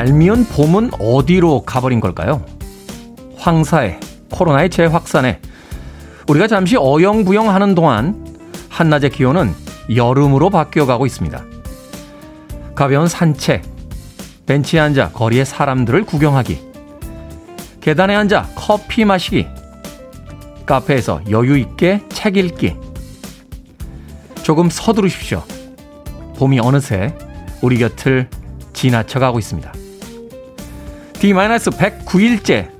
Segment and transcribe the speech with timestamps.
[0.00, 2.42] 얄미운 봄은 어디로 가버린 걸까요?
[3.36, 4.00] 황사에,
[4.30, 5.42] 코로나의 재확산에
[6.26, 8.26] 우리가 잠시 어영부영 하는 동안
[8.70, 9.52] 한낮의 기온은
[9.94, 11.44] 여름으로 바뀌어가고 있습니다.
[12.74, 13.62] 가벼운 산책,
[14.46, 16.58] 벤치에 앉아 거리의 사람들을 구경하기,
[17.82, 19.46] 계단에 앉아 커피 마시기,
[20.64, 22.74] 카페에서 여유 있게 책 읽기.
[24.44, 25.42] 조금 서두르십시오.
[26.38, 27.14] 봄이 어느새
[27.60, 28.30] 우리 곁을
[28.72, 29.74] 지나쳐가고 있습니다.
[31.20, 32.70] D-109일째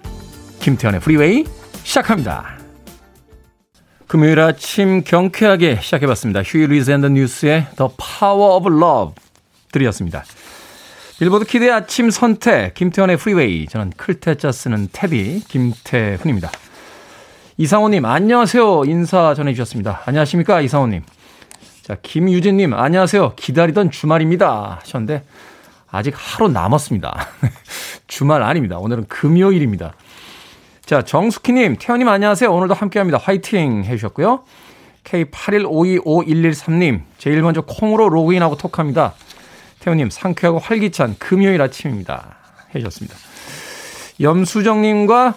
[0.61, 1.45] 김태훈의 프리웨이
[1.83, 2.57] 시작합니다.
[4.07, 6.43] 금요일 아침 경쾌하게 시작해봤습니다.
[6.43, 9.15] Huey Lewis and the News의 The Power of Love
[9.73, 10.25] 들으셨습니다.
[11.19, 16.51] 빌보드 키드의 아침 선택 김태훈의 프리웨이 저는 클 태 자 쓰는 테디 김태훈입니다.
[17.59, 20.05] 이상호님 안녕하세요 인사 전해주셨습니다.
[20.07, 21.03] 안녕하십니까 이상호님.
[21.83, 25.25] 자 김유진님 안녕하세요 기다리던 주말입니다 하셨는데
[25.91, 27.29] 아직 하루 남았습니다.
[28.07, 28.79] 주말 아닙니다.
[28.79, 29.95] 오늘은 금요일입니다.
[30.85, 32.53] 자, 정숙희님, 태연님 안녕하세요.
[32.53, 33.19] 오늘도 함께 합니다.
[33.23, 34.45] 화이팅 해주셨고요.
[35.05, 39.15] K81525113님, 제일 먼저 콩으로 로그인하고 톡합니다.
[39.81, 42.37] 태연님, 상쾌하고 활기찬 금요일 아침입니다.
[42.75, 43.17] 해주셨습니다.
[44.21, 45.35] 염수정님과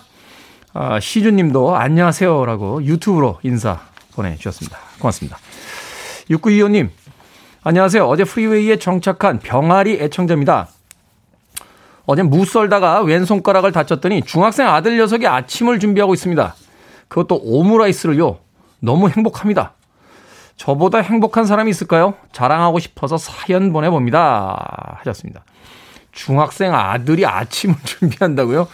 [0.75, 3.79] 아, 시준님도 안녕하세요라고 유튜브로 인사
[4.15, 4.77] 보내주셨습니다.
[4.99, 5.37] 고맙습니다.
[6.29, 6.89] 6925님,
[7.65, 8.05] 안녕하세요.
[8.05, 10.67] 어제 프리웨이에 정착한 병아리 애청자입니다.
[12.05, 16.55] 어제 무 썰다가 왼손가락을 다쳤더니 중학생 아들 녀석이 아침을 준비하고 있습니다.
[17.07, 18.39] 그것도 오므라이스를요.
[18.81, 19.75] 너무 행복합니다.
[20.57, 22.15] 저보다 행복한 사람이 있을까요?
[22.33, 24.97] 자랑하고 싶어서 사연 보내봅니다.
[24.99, 25.45] 하셨습니다.
[26.11, 28.67] 중학생 아들이 아침을 준비한다고요?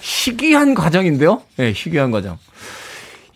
[0.00, 1.42] 희귀한 과정인데요?
[1.58, 2.38] 예, 네, 희귀한 과정.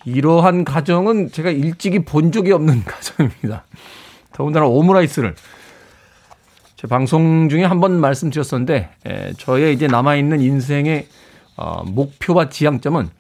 [0.05, 3.65] 이러한 가정은 제가 일찍이 본 적이 없는 가정입니다.
[4.39, 5.35] 더군다나 오므라이스를
[6.77, 11.09] 제 방송 중에 한 번 말씀드렸었는데 에, 저의 이제 남아 있는 인생의
[11.57, 13.11] 어, 목표와 지향점은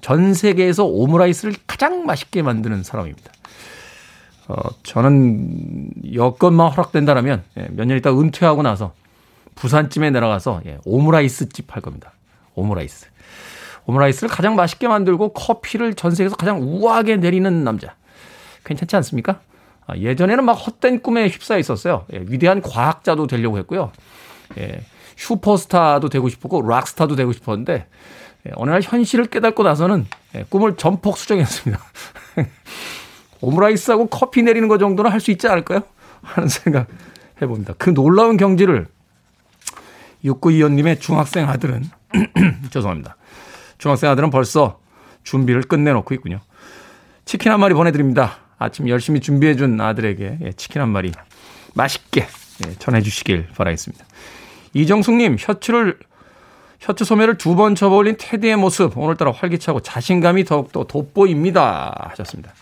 [0.00, 3.30] 전 세계에서 오므라이스를 가장 맛있게 만드는 사람입니다.
[4.48, 8.92] 어, 저는 여건만 허락된다라면 예, 몇년 있다 은퇴하고 나서
[9.54, 12.12] 부산쯤에 내려가서 예, 오므라이스 집 할 겁니다.
[12.56, 13.06] 오므라이스.
[13.86, 17.94] 오므라이스를 가장 맛있게 만들고 커피를 전 세계에서 가장 우아하게 내리는 남자.
[18.64, 19.40] 괜찮지 않습니까?
[19.86, 22.06] 아, 예전에는 막 헛된 꿈에 휩싸여 있었어요.
[22.12, 23.92] 예, 위대한 과학자도 되려고 했고요.
[24.58, 24.80] 예,
[25.16, 27.86] 슈퍼스타도 되고 싶었고 락스타도 되고 싶었는데
[28.46, 31.82] 예, 어느 날 현실을 깨닫고 나서는 예, 꿈을 전폭 수정했습니다.
[33.40, 35.80] 오므라이스하고 커피 내리는 것 정도는 할 수 있지 않을까요?
[36.22, 36.88] 하는 생각
[37.42, 37.74] 해봅니다.
[37.78, 38.86] 그 놀라운 경지를
[40.24, 41.84] 6925님의 중학생 아들은
[42.70, 43.16] 죄송합니다.
[43.76, 44.80] 중학생 아들은 벌써
[45.24, 46.40] 준비를 끝내놓고 있군요.
[47.26, 48.38] 치킨 한 마리 보내드립니다.
[48.58, 51.12] 아침 열심히 준비해준 아들에게 예, 치킨 한 마리
[51.74, 52.26] 맛있게
[52.66, 54.04] 예, 전해주시길 바라겠습니다.
[54.74, 55.98] 이정숙님, 셔츠를,
[56.80, 62.08] 셔츠 소매를 두 번 접어올린 테디의 모습, 오늘따라 활기차고 자신감이 더욱더 돋보입니다.
[62.10, 62.52] 하셨습니다.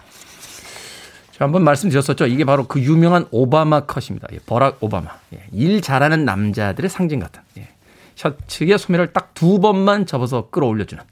[1.32, 2.26] 제가 한번 말씀드렸었죠.
[2.26, 4.28] 이게 바로 그 유명한 오바마 컷입니다.
[4.32, 5.08] 예, 버락 오바마.
[5.34, 7.40] 예, 일 잘하는 남자들의 상징 같은.
[7.58, 7.68] 예,
[8.14, 11.02] 셔츠의 소매를 딱 두 번만 접어서 끌어올려주는.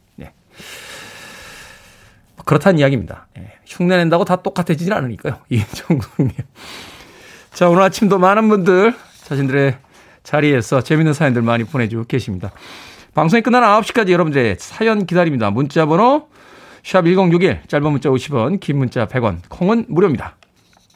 [2.45, 3.29] 그렇다는 이야기입니다.
[3.39, 5.39] 예, 흉내낸다고 다 똑같아지진 않으니까요.
[5.51, 6.33] 이정국님.
[7.53, 9.77] 자, 오늘 아침도 많은 분들 자신들의
[10.23, 12.53] 자리에서 재밌는 사연들 많이 보내주고 계십니다.
[13.15, 15.51] 방송이 끝나는 9시까지 여러분들의 사연 기다립니다.
[15.51, 16.29] 문자 번호
[16.85, 20.37] 샵1061 짧은 문자 50원 긴 문자 100원 콩은 무료입니다.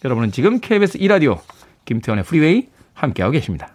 [0.04, 1.40] 여러분은 지금 KBS 2라디오
[1.84, 3.74] 김태훈의 프리웨이 함께하고 계십니다.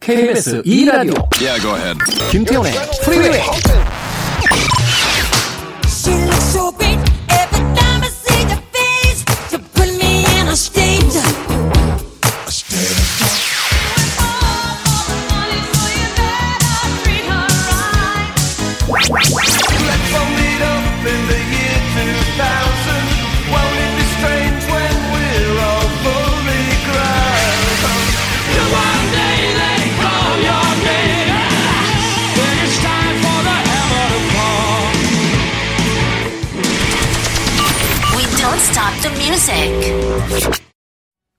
[0.00, 1.94] KBS 2라디오 yeah,
[2.30, 2.72] 김태훈의
[3.04, 3.40] 프리웨이
[6.52, 6.89] Show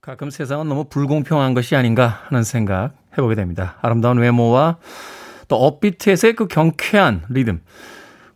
[0.00, 3.76] 가끔 세상은 너무 불공평한 것이 아닌가 하는 생각 해보게 됩니다.
[3.82, 4.78] 아름다운 외모와
[5.46, 7.60] 또 upbeat에서의 그 경쾌한 리듬.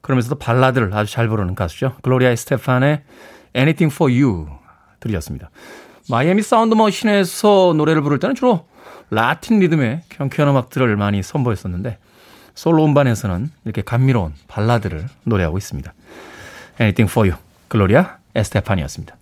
[0.00, 1.96] 그러면서도 발라드를 아주 잘 부르는 가수죠.
[2.02, 3.02] 글로리아 스테판의
[3.56, 4.46] Anything for You
[5.00, 5.50] 들으셨습니다.
[6.08, 8.68] 마이애미 사운드 머신에서 노래를 부를 때는 주로
[9.10, 11.98] 라틴 리듬의 경쾌한 음악들을 많이 선보였었는데
[12.54, 15.92] 솔로 음반에서는 이렇게 감미로운 발라드를 노래하고 있습니다.
[16.80, 19.16] Anything for You, 글로리아 에스테판이었습니다.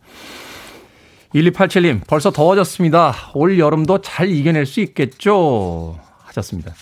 [1.35, 3.13] 1287님, 벌써 더워졌습니다.
[3.35, 5.99] 올 여름도 잘 이겨낼 수 있겠죠?
[6.23, 6.73] 하셨습니다.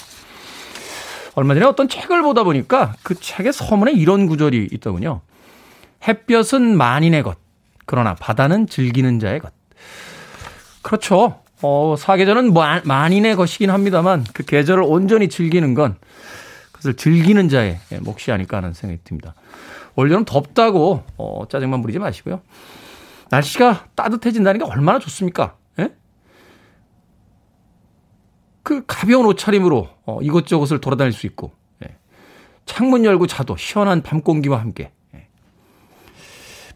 [1.35, 5.23] 얼마 전에 어떤 책을 보다 보니까 그 책의 서문에 이런 구절이 있더군요.
[6.07, 7.39] 햇볕은 만인의 것,
[7.87, 9.53] 그러나 바다는 즐기는 자의 것.
[10.83, 11.41] 그렇죠.
[11.63, 12.53] 어, 사계절은
[12.85, 15.97] 만인의 것이긴 합니다만 그 계절을 온전히 즐기는 건
[16.73, 19.35] 그것을 즐기는 자의 몫이 아닐까 하는 생각이 듭니다.
[19.95, 22.43] 올여름 덥다고 어, 짜증만 부리지 마시고요.
[23.33, 25.57] 날씨가 따뜻해진다는 게 얼마나 좋습니까?
[25.79, 25.95] 예?
[28.63, 31.53] 그 가벼운 옷차림으로 어, 이것저것을 돌아다닐 수 있고
[31.83, 31.97] 예.
[32.67, 35.29] 창문 열고 자도 시원한 밤 공기와 함께 예.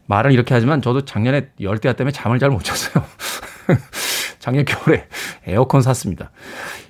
[0.06, 3.04] 말은 이렇게 하지만 저도 작년에 열대야 때문에 잠을 잘 못 잤어요.
[4.38, 5.08] 작년 겨울에
[5.44, 6.30] 에어컨 샀습니다.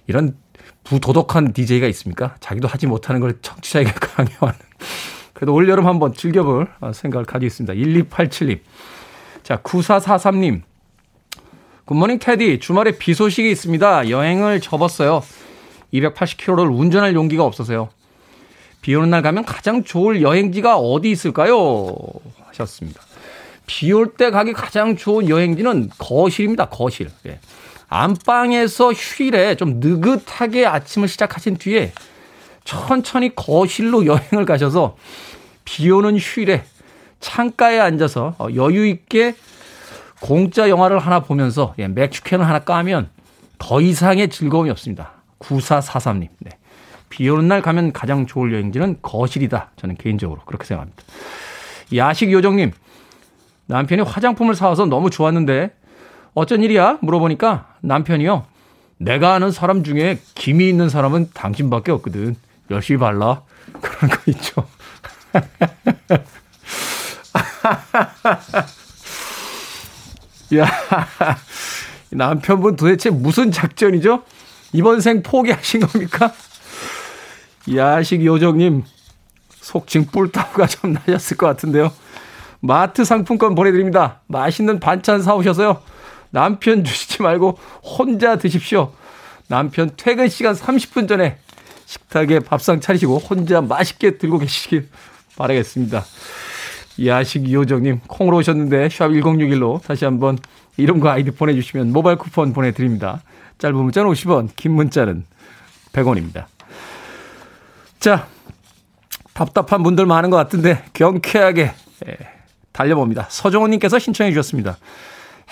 [0.06, 0.36] 이런
[0.84, 2.36] 부도덕한 DJ가 있습니까?
[2.38, 4.60] 자기도 하지 못하는 걸 청취자에게 강요하는.
[5.32, 7.74] 그래도 올여름 한번 즐겨볼 생각을 가지고 있습니다.
[7.74, 8.60] 1287님.
[9.46, 10.62] 자, 9443님.
[11.84, 12.58] 굿모닝 테디.
[12.58, 14.10] 주말에 비 소식이 있습니다.
[14.10, 15.22] 여행을 접었어요.
[15.94, 17.88] 280km를 운전할 용기가 없어서요.
[18.80, 21.94] 비 오는 날 가면 가장 좋을 여행지가 어디 있을까요?
[22.48, 23.00] 하셨습니다.
[23.68, 26.68] 비 올 때 가기 가장 좋은 여행지는 거실입니다.
[26.68, 27.08] 거실.
[27.26, 27.38] 예.
[27.88, 31.92] 안방에서 휴일에 좀 느긋하게 아침을 시작하신 뒤에
[32.64, 34.96] 천천히 거실로 여행을 가셔서
[35.64, 36.64] 비 오는 휴일에
[37.20, 39.34] 창가에 앉아서 어, 여유 있게
[40.20, 43.10] 공짜 영화를 하나 보면서 예, 맥주캔을 하나 까면
[43.58, 45.12] 더 이상의 즐거움이 없습니다.
[45.38, 46.28] 9443님.
[46.40, 46.50] 네.
[47.08, 49.70] 비 오는 날 가면 가장 좋을 여행지는 거실이다.
[49.76, 51.02] 저는 개인적으로 그렇게 생각합니다.
[51.94, 52.72] 야식 요정님.
[53.66, 55.70] 남편이 화장품을 사와서 너무 좋았는데
[56.34, 56.98] 어쩐 일이야?
[57.00, 58.44] 물어보니까 남편이요.
[58.98, 62.36] 내가 아는 사람 중에 김이 있는 사람은 당신밖에 없거든.
[62.70, 63.42] 열심히 발라.
[63.80, 64.66] 그런 거 있죠.
[70.56, 70.66] 야,
[72.10, 74.22] 남편분 도대체 무슨 작전이죠?
[74.72, 76.32] 이번 생 포기하신 겁니까?
[77.74, 78.84] 야식 요정님,
[79.60, 81.92] 속칭 뿔따구가 좀 나셨을 것 같은데요.
[82.60, 84.20] 마트 상품권 보내드립니다.
[84.26, 85.82] 맛있는 반찬 사오셔서요.
[86.30, 88.92] 남편 주시지 말고 혼자 드십시오.
[89.48, 91.38] 남편 퇴근 시간 30분 전에
[91.86, 94.88] 식탁에 밥상 차리시고 혼자 맛있게 들고 계시길
[95.36, 96.04] 바라겠습니다.
[97.04, 100.38] 야식 요정님 콩으로 오셨는데 샵 1061로 다시 한번
[100.76, 103.22] 이름과 아이디 보내주시면 모바일 쿠폰 보내드립니다.
[103.58, 105.24] 짧은 문자는 50원, 긴 문자는
[105.92, 106.46] 100원입니다.
[107.98, 108.26] 자,
[109.32, 111.72] 답답한 분들 많은 것 같은데 경쾌하게
[112.06, 112.16] 예,
[112.72, 113.26] 달려봅니다.
[113.30, 114.76] 서정호님께서 신청해 주셨습니다.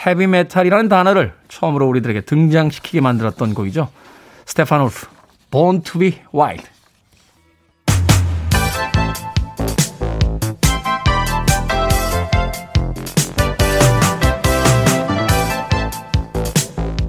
[0.07, 3.89] 헤비메탈이라는 단어를 처음으로 우리들에게 등장시키게 만들었던 곡이죠.
[4.47, 5.07] 스테판 울프,
[5.51, 6.74] Born to be Wild.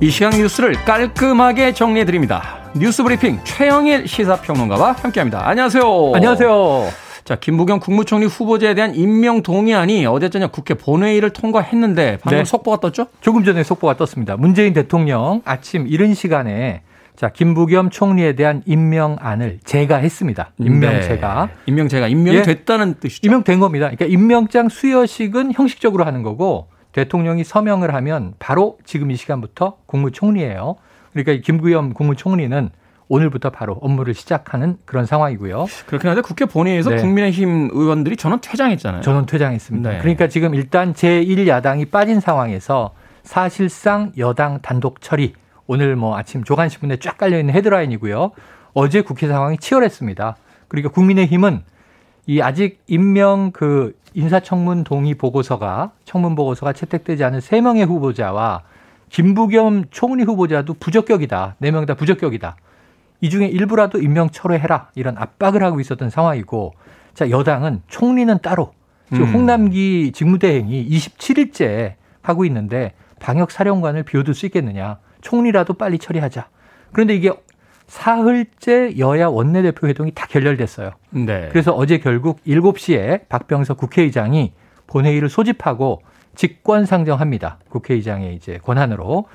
[0.02, 2.70] 이 시간 뉴스를 깔끔하게 정리해드립니다.
[2.76, 5.48] 뉴스 브리핑 최영일 시사평론가와 함께합니다.
[5.48, 6.12] 안녕하세요.
[6.14, 6.90] 안녕하세요.
[7.24, 12.46] 자, 김부겸 국무총리 후보자에 대한 임명 동의안이 어제 저녁 국회 본회의를 통과했는데 방금 네.
[12.46, 13.08] 속보가 떴죠?
[13.22, 14.36] 조금 전에 속보가 떴습니다.
[14.36, 16.82] 문재인 대통령 아침 이른 시간에
[17.16, 20.52] 자, 김부겸 총리에 대한 임명안을 제가 했습니다.
[20.60, 21.46] 임명 제가.
[21.46, 21.54] 네.
[21.68, 23.26] 임명 제가 임명이 예, 됐다는 뜻이죠.
[23.26, 23.86] 임명된 겁니다.
[23.86, 30.78] 그러니까 임명장 수여식은 형식적으로 하는 거고 대통령이 서명을 하면 바로 지금 이 시간부터 국무총리예요.
[31.12, 32.70] 그러니까 김부겸 국무총리는
[33.10, 35.66] 오늘부터 바로 업무를 시작하는 그런 상황이고요.
[35.88, 36.96] 그렇긴 한데 국회 본회의에서 네.
[36.96, 39.02] 국민의힘 의원들이 전원 퇴장했잖아요.
[39.02, 39.90] 전원 퇴장했습니다.
[39.90, 39.98] 네.
[40.00, 45.34] 그러니까 지금 일단 제1야당이 빠진 상황에서 사실상 여당 단독 처리
[45.68, 48.32] 오늘 뭐 아침 조간신문에 쫙 깔려 있는 헤드라인이고요.
[48.74, 50.38] 어제 국회 상황이 치열했습니다.
[50.70, 51.64] 그러니까 국민의힘은
[52.28, 58.64] 이 아직 임명 그 인사청문 동의 보고서가 청문 보고서가 채택되지 않은 세 명의 후보자와
[59.10, 61.58] 김부겸 총리 후보자도 부적격이다.
[61.60, 62.56] 네명다 부적격이다.
[63.22, 66.74] 이 중에 일부라도 임명 철회해라 이런 압박을 하고 있었던 상황이고
[67.14, 68.74] 자 여당은 총리는 따로
[69.12, 69.34] 지금 음.
[69.34, 76.48] 홍남기 직무대행이 27일째 하고 있는데 방역 사령관을 비워둘 수 있겠느냐 총리라도 빨리 처리하자
[76.92, 77.32] 그런데 이게
[77.88, 80.92] 사흘째 여야 원내대표 회동이 다 결렬됐어요.
[81.12, 81.50] 네.
[81.52, 84.54] 그래서 어제 결국 7시에 박병석 국회의장이
[84.88, 86.02] 본회의를 소집하고
[86.36, 87.60] 직권 상정합니다.
[87.70, 89.26] 국회의장의 이제 권한으로.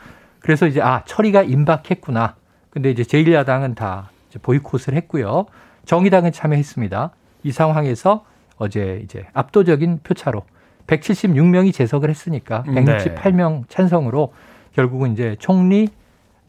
[0.41, 2.37] 그래서 이제 아 처리가 임박했구나.
[2.71, 4.11] 근데 이제 제1야당은 다
[4.43, 5.47] 보이콧을 했고요.
[5.87, 7.11] 정의당은 참여했습니다.
[7.43, 8.25] 이 상황에서
[8.57, 10.45] 어제 이제 압도적인 표차로
[10.87, 14.33] 176명이 재석을 했으니까 168명 찬성으로
[14.75, 15.89] 결국은 이제 총리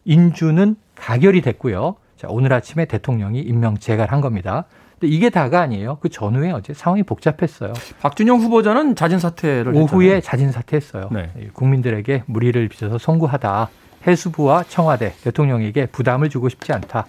[0.06, 1.96] 인주는 가결이 됐고요.
[2.16, 4.66] 자, 오늘 아침에 대통령이 임명 재가를 한 겁니다.
[5.00, 5.98] 근데 이게 다가 아니에요.
[6.00, 7.74] 그 전후에 어제 상황이 복잡했어요.
[8.02, 10.22] 박준영 후보자는 자진 사퇴를 오후에 했잖아요.
[10.22, 11.10] 자진 사퇴했어요.
[11.12, 11.32] 네.
[11.54, 13.70] 국민들에게 무리를 빚어서 송구하다.
[14.06, 17.08] 해수부와 청와대 대통령에게 부담을 주고 싶지 않다.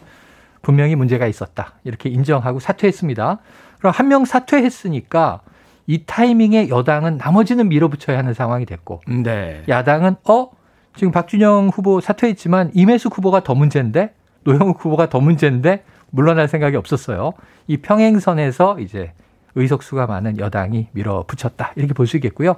[0.63, 1.75] 분명히 문제가 있었다.
[1.85, 3.39] 이렇게 인정하고 사퇴했습니다.
[3.79, 5.41] 그럼 한 명 사퇴했으니까
[5.87, 9.65] 이 타이밍에 여당은 나머지는 밀어붙여야 하는 상황이 됐고 네.
[9.69, 10.51] 야당은 어
[10.97, 17.33] 지금 박준영 후보 사퇴했지만 임혜숙 후보가 더 문제인데 노영욱 후보가 더 문제인데 물러날 생각이 없었어요.
[17.67, 19.13] 이 평행선에서 이제
[19.55, 21.73] 의석수가 많은 여당이 밀어붙였다.
[21.77, 22.57] 이렇게 볼 수 있겠고요.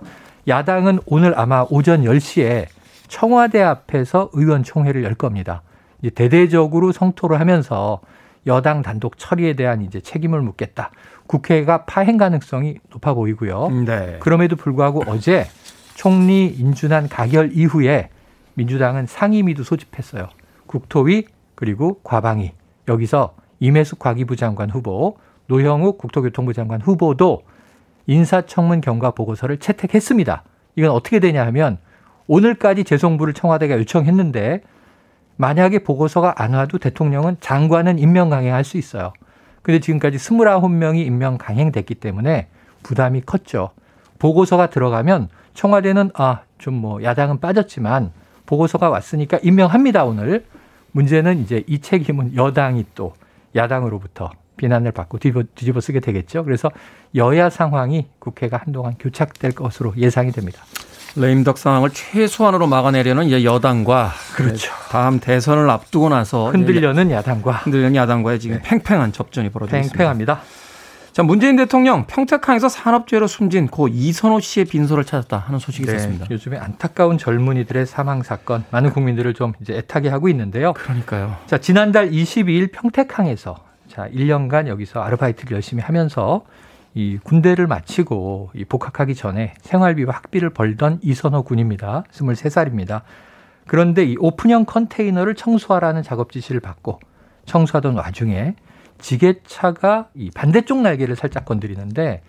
[0.49, 2.67] 야당은 오늘 아마 오전 10시에
[3.09, 5.63] 청와대 앞에서 의원총회를 열 겁니다.
[6.01, 8.01] 이제 대대적으로 성토를 하면서
[8.47, 10.91] 여당 단독 처리에 대한 이제 책임을 묻겠다.
[11.27, 13.69] 국회가 파행 가능성이 높아 보이고요.
[13.87, 14.17] 네.
[14.21, 15.47] 그럼에도 불구하고 어제
[15.95, 18.11] 총리 인준안 가결 이후에
[18.55, 20.29] 민주당은 상임위도 소집했어요.
[20.67, 22.53] 국토위 그리고 과방위
[22.89, 27.43] 여기서 임혜숙 과기부 장관 후보, 노형욱 국토교통부 장관 후보도
[28.07, 30.43] 인사청문 경과 보고서를 채택했습니다.
[30.77, 31.79] 이건 어떻게 되냐 하면
[32.27, 34.63] 오늘까지 재송부를 청와대가 요청했는데
[35.37, 39.13] 만약에 보고서가 안 와도 대통령은 장관은 임명 강행할 수 있어요.
[39.63, 42.49] 근데 지금까지 29명이 임명 강행됐기 때문에
[42.83, 43.71] 부담이 컸죠.
[44.19, 48.13] 보고서가 들어가면 청와대는 아, 좀 뭐 야당은 빠졌지만
[48.47, 50.45] 보고서가 왔으니까 임명합니다, 오늘.
[50.93, 53.15] 문제는 이제 이 책임은 여당이 또
[53.57, 56.45] 야당으로부터 비난을 받고 뒤집어, 뒤집어 쓰게 되겠죠.
[56.45, 56.71] 그래서
[57.15, 60.63] 여야 상황이 국회가 한동안 교착될 것으로 예상이 됩니다.
[61.17, 64.73] 레임덕 상황을 최소한으로 막아내려는 이제 여당과 그렇죠.
[64.91, 68.63] 다음 대선을 앞두고 나서 흔들려는 야당과 흔들려는 야당과의 지금 네.
[68.63, 69.97] 팽팽한 접전이 벌어지고 있습니다.
[69.97, 70.41] 팽팽합니다.
[71.15, 76.27] 자, 문재인 대통령 평택항에서 산업재해로 숨진 고 이선호 씨의 빈소를 찾았다 하는 소식이 네, 있었습니다.
[76.29, 80.73] 요즘에 안타까운 젊은이들의 사망 사건 많은 국민들을 좀 이제 애타게 하고 있는데요.
[80.73, 81.37] 그러니까요.
[81.47, 83.55] 자, 지난달 22일 평택항에서
[83.87, 86.45] 자, 1년간 여기서 아르바이트를 열심히 하면서
[86.95, 92.03] 이 군대를 마치고 이 복학하기 전에 생활비와 학비를 벌던 이선호 군입니다.
[92.11, 93.03] 23살입니다.
[93.69, 96.99] 그런데 이 오픈형 컨테이너를 청소하라는 작업 지시를 받고
[97.47, 98.57] 청소하던 와중에
[99.05, 102.23] 지게차가 이 반대쪽 날개를 살짝 건드리는데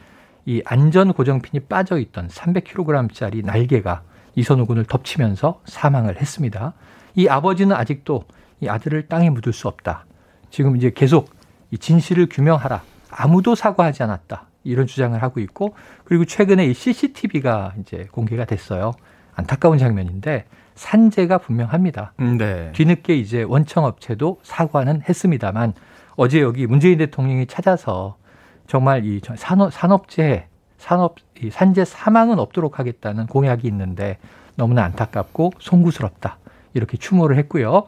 [0.46, 4.02] 이 안전 고정핀이 빠져 있던 300kg짜리 날개가
[4.36, 6.74] 이선우 군을 덮치면서 사망을 했습니다.
[7.16, 8.26] 이 아버지는 아직도
[8.60, 10.06] 이 아들을 땅에 묻을 수 없다.
[10.50, 11.30] 지금 이제 계속
[11.72, 12.84] 이 진실을 규명하라.
[13.10, 14.48] 아무도 사과하지 않았다.
[14.66, 18.92] 이런 주장을 하고 있고 그리고 최근에 이 CCTV가 이제 공개가 됐어요.
[19.34, 20.44] 안타까운 장면인데
[20.76, 22.12] 산재가 분명합니다.
[22.18, 22.74] 네.
[22.74, 25.74] 뒤늦게 이제 원청 업체도 사과는 했습니다만
[26.16, 28.18] 어제 여기 문재인 대통령이 찾아서
[28.68, 34.18] 정말 이 산업 산업재해 산업 이 산재 사망은 없도록 하겠다는 공약이 있는데
[34.56, 36.38] 너무나 안타깝고 송구스럽다
[36.74, 37.84] 이렇게 추모를 했고요.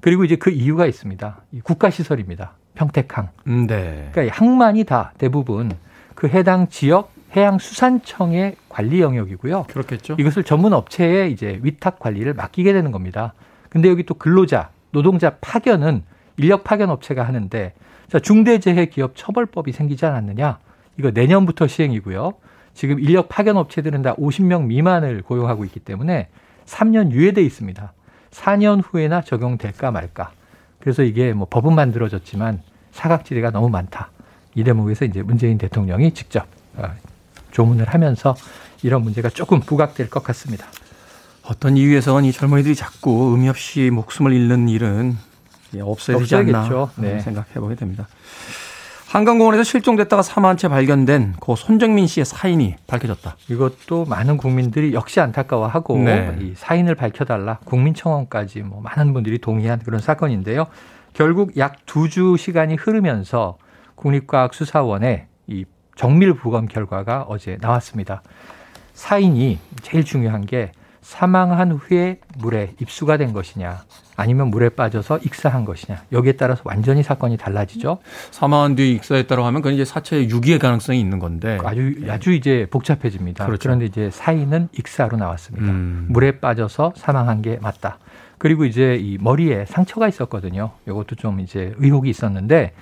[0.00, 1.40] 그리고 이제 그 이유가 있습니다.
[1.52, 2.52] 이 국가 시설입니다.
[2.74, 3.28] 평택항.
[3.46, 4.08] 음, 네.
[4.12, 5.72] 그러니까 항만이 다 대부분
[6.14, 9.64] 그 해당 지역 해양수산청의 관리 영역이고요.
[9.64, 10.16] 그렇겠죠.
[10.18, 13.32] 이것을 전문 업체에 이제 위탁 관리를 맡기게 되는 겁니다.
[13.70, 16.04] 근데 여기 또 근로자, 노동자 파견은
[16.36, 17.72] 인력 파견 업체가 하는데
[18.08, 20.58] 자, 중대재해 기업 처벌법이 생기지 않았느냐?
[20.98, 22.34] 이거 내년부터 시행이고요.
[22.74, 26.28] 지금 인력 파견 업체들은 다 50명 미만을 고용하고 있기 때문에
[26.66, 27.92] 3년 유예돼 있습니다.
[28.30, 30.32] 4년 후에나 적용될까 말까.
[30.80, 32.60] 그래서 이게 뭐 법은 만들어졌지만
[32.92, 34.10] 사각지대가 너무 많다.
[34.54, 36.46] 이 대목에서 이제 문재인 대통령이 직접
[36.76, 36.90] 어,
[37.52, 38.34] 조문을 하면서
[38.82, 40.66] 이런 문제가 조금 부각될 것 같습니다.
[41.44, 45.16] 어떤 이유에서는 이 젊은이들이 자꾸 의미 없이 목숨을 잃는 일은
[45.80, 47.20] 없어야 되지 않나 네.
[47.20, 48.06] 생각해 보게 됩니다.
[49.08, 53.36] 한강공원에서 실종됐다가 사망한 채 발견된 고 손정민 씨의 사인이 밝혀졌다.
[53.50, 56.34] 이것도 많은 국민들이 역시 안타까워하고 네.
[56.40, 60.66] 이 사인을 밝혀달라 국민청원까지 뭐 많은 분들이 동의한 그런 사건인데요.
[61.12, 63.58] 결국 약 두 주 시간이 흐르면서
[63.96, 65.64] 국립과학수사원의 이
[65.94, 68.22] 정밀 부검 결과가 어제 나왔습니다.
[68.94, 73.82] 사인이 제일 중요한 게 사망한 후에 물에 입수가 된 것이냐
[74.16, 77.98] 아니면 물에 빠져서 익사한 것이냐 여기에 따라서 완전히 사건이 달라지죠.
[78.30, 83.46] 사망한 뒤에 익사했다고 하면 그건 이제 사체 유기의 가능성이 있는 건데 아주 아주 이제 복잡해집니다.
[83.46, 83.62] 그렇죠.
[83.62, 85.66] 그런데 이제 사인은 익사로 나왔습니다.
[85.66, 86.06] 음.
[86.10, 87.98] 물에 빠져서 사망한 게 맞다.
[88.38, 90.70] 그리고 이제 이 머리에 상처가 있었거든요.
[90.86, 92.72] 이것도 좀 이제 의혹이 있었는데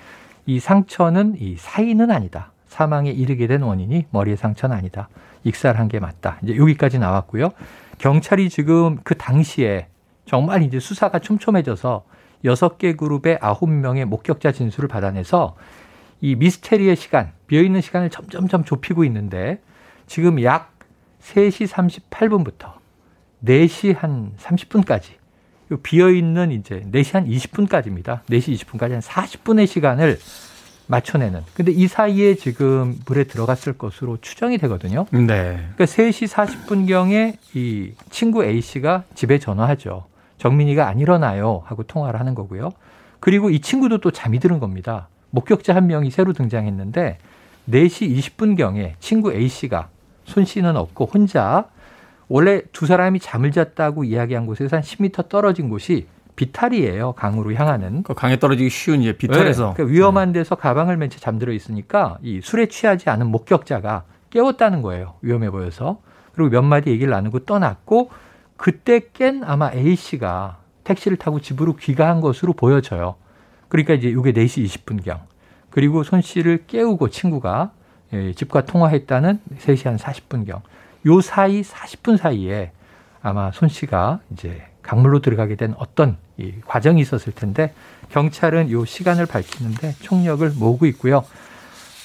[0.45, 2.51] 이 상처는 이 사인은 아니다.
[2.67, 5.09] 사망에 이르게 된 원인이 머리의 상처는 아니다.
[5.43, 6.37] 익사를 한 게 맞다.
[6.43, 7.49] 이제 여기까지 나왔고요.
[8.01, 9.87] 경찰이 지금 그 당시에
[10.25, 12.03] 정말 이제 수사가 촘촘해져서
[12.45, 15.55] 여섯 개 그룹의 아홉 명의 목격자 진술을 받아내서
[16.19, 19.61] 이 미스테리의 시간, 비어있는 시간을 점점점 좁히고 있는데
[20.07, 20.73] 지금 약
[21.21, 22.73] 3시 38분부터
[23.45, 25.03] 4시 한 30분까지
[25.83, 28.23] 비어있는 이제 4시 한 20분까지입니다.
[28.23, 30.17] 4시 20분까지 한 40분의 시간을
[30.91, 31.41] 맞춰내는.
[31.53, 35.05] 근데 이 사이에 지금 물에 들어갔을 것으로 추정이 되거든요.
[35.11, 35.25] 네.
[35.75, 40.05] 그러니까 3시 40분경에 이 친구 A 씨가 집에 전화하죠.
[40.37, 42.71] 정민이가 안 일어나요 하고 통화를 하는 거고요.
[43.19, 45.07] 그리고 이 친구도 또 잠이 드는 겁니다.
[45.29, 47.17] 목격자 한 명이 새로 등장했는데
[47.69, 49.87] 4시 20분경에 친구 A씨가
[50.25, 51.65] 손 씨는 없고 혼자
[52.27, 57.13] 원래 두 사람이 잠을 잤다고 이야기한 곳에서 한 10m 떨어진 곳이 비탈이에요.
[57.13, 58.03] 강으로 향하는.
[58.03, 59.69] 그 강에 떨어지기 쉬운 이제 비탈에서.
[59.69, 64.81] 네, 그러니까 위험한 데서 가방을 맨 채 잠들어 있으니까 이 술에 취하지 않은 목격자가 깨웠다는
[64.81, 65.15] 거예요.
[65.21, 65.99] 위험해 보여서.
[66.33, 68.09] 그리고 몇 마디 얘기를 나누고 떠났고
[68.57, 73.15] 그때 깬 아마 A 씨가 택시를 타고 집으로 귀가한 것으로 보여져요.
[73.67, 75.19] 그러니까 이제 이게 4시 20분경.
[75.69, 77.71] 그리고 손 씨를 깨우고 친구가
[78.13, 80.61] 예, 집과 통화했다는 3시 한 40분경.
[81.07, 82.71] 요 사이 40분 사이에
[83.21, 87.73] 아마 손 씨가 이제 강물로 들어가게 된 어떤 이 과정이 있었을 텐데
[88.09, 91.23] 경찰은 요 시간을 밝히는데 총력을 모으고 있고요.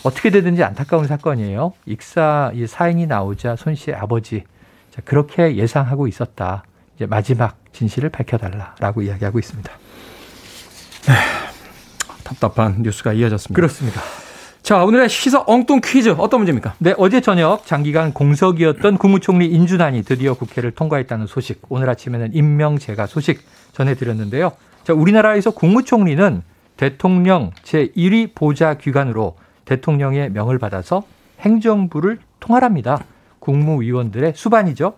[0.04, 1.72] 어떻게 되든지 안타까운 사건이에요.
[1.86, 4.44] 익사 이 사인이 나오자 손 씨의 아버지
[4.90, 6.64] 자, 그렇게 예상하고 있었다.
[6.94, 9.70] 이제 마지막 진실을 밝혀달라라고 이야기하고 있습니다.
[11.08, 11.14] 네,
[12.24, 13.54] 답답한 뉴스가 이어졌습니다.
[13.54, 14.00] 그렇습니다.
[14.66, 16.74] 자, 오늘의 시사 엉뚱 퀴즈 어떤 문제입니까?
[16.78, 21.62] 네, 어제 저녁 장기간 공석이었던 국무총리 인준안이 드디어 국회를 통과했다는 소식.
[21.68, 23.42] 오늘 아침에는 임명제가 소식
[23.74, 24.50] 전해드렸는데요.
[24.82, 26.42] 자, 우리나라에서 국무총리는
[26.76, 31.04] 대통령 제1위 보좌 기관으로 대통령의 명을 받아서
[31.42, 33.04] 행정부를 통할합니다.
[33.38, 34.94] 국무위원들의 수반이죠.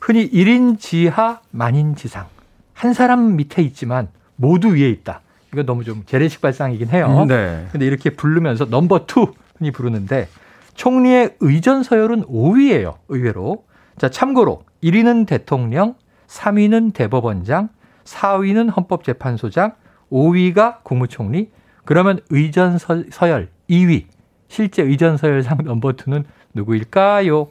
[0.00, 2.26] 흔히 1인 지하 만인 지상.
[2.74, 5.20] 한 사람 밑에 있지만 모두 위에 있다.
[5.52, 7.26] 이거 너무 좀 재래식 발상이긴 해요.
[7.28, 7.66] 네.
[7.70, 10.28] 근데 이렇게 부르면서 number two 흔히 부르는데
[10.74, 12.96] 총리의 의전 서열은 5위예요.
[13.08, 13.64] 의외로.
[13.98, 15.94] 자, 참고로 1위는 대통령,
[16.26, 17.68] 3위는 대법원장,
[18.04, 19.74] 4위는 헌법재판소장,
[20.10, 21.50] 5위가 국무총리.
[21.84, 24.06] 그러면 의전 서열 2위.
[24.48, 27.48] 실제 의전 서열상 number two는 누구일까요?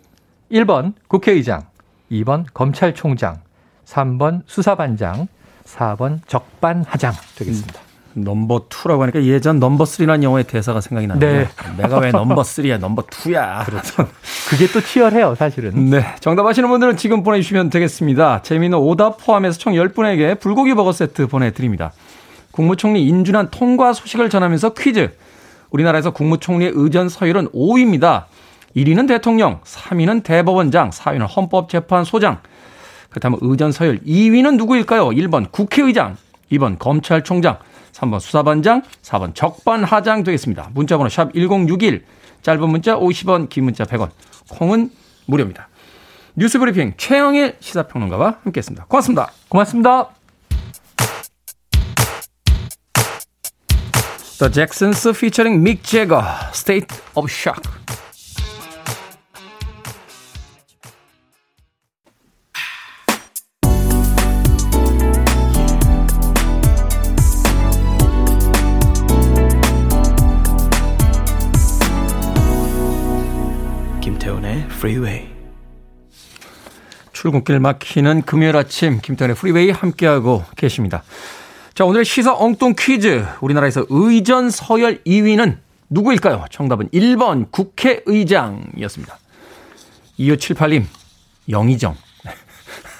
[0.52, 1.68] 1번 국회의장,
[2.12, 3.42] 2번 검찰총장,
[3.86, 5.28] 3번 수사반장,
[5.66, 7.82] 4번 적반하장 되겠습니다.
[7.82, 11.47] 음, number two라고 하니까 예전 number three라는 영화의 대사가 생각이 나는데 네.
[11.78, 14.08] 내가 왜 number three야 number two야 그렇죠.
[14.50, 15.89] 그게 또 치열해요 사실은.
[15.89, 16.06] 네.
[16.19, 18.41] 정답 아시는 분들은 지금 보내주시면 되겠습니다.
[18.41, 21.93] 재미있는 오답 포함해서 총 10분에게 불고기 버거 세트 보내드립니다.
[22.52, 25.12] 국무총리 인준안 통과 소식을 전하면서 퀴즈.
[25.69, 28.26] 우리나라에서 국무총리의 의전 서열은 5위입니다.
[28.76, 32.39] 1위는 대통령, 3위는 대법원장, 4위는 헌법재판소장.
[33.10, 35.10] 그렇다면 의전 서열 2위는 누구일까요?
[35.10, 36.17] 1번 국회의장,
[36.52, 37.58] 2번 검찰총장,
[38.02, 40.70] 3번 수사반장, 4번 적반하장 되겠습니다.
[40.74, 42.04] 문자번호 샵 1061,
[42.42, 44.10] 짧은 문자 50원, 긴 문자 100원,
[44.50, 44.90] 콩은
[45.28, 45.68] 무료입니다.
[46.36, 48.86] 뉴스브리핑 최영일 시사평론가와 함께했습니다.
[48.86, 49.32] 고맙습니다.
[49.50, 50.10] 고맙습니다.
[54.40, 57.62] The Jacksons featuring Mick Jagger, State of Shock.
[74.82, 75.30] Freeway.
[77.13, 81.04] 출근길 막히는 금요일 아침 김태훈의 Freeway 함께하고 계십니다.
[81.76, 83.24] 자, 오늘의 시사 엉뚱 퀴즈.
[83.41, 85.60] 우리나라에서 의전 서열 2위는
[85.91, 86.46] 누구일까요?
[86.50, 89.20] 정답은 1번 국회의장이었습니다.
[90.17, 90.86] 2578님,
[91.48, 91.96] 영의정.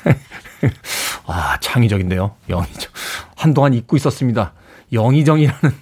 [1.26, 2.36] 아, 창의적인데요.
[2.48, 2.92] 영의정.
[3.36, 4.54] 한동안 잊고 있었습니다.
[4.94, 5.60] 영의정이라는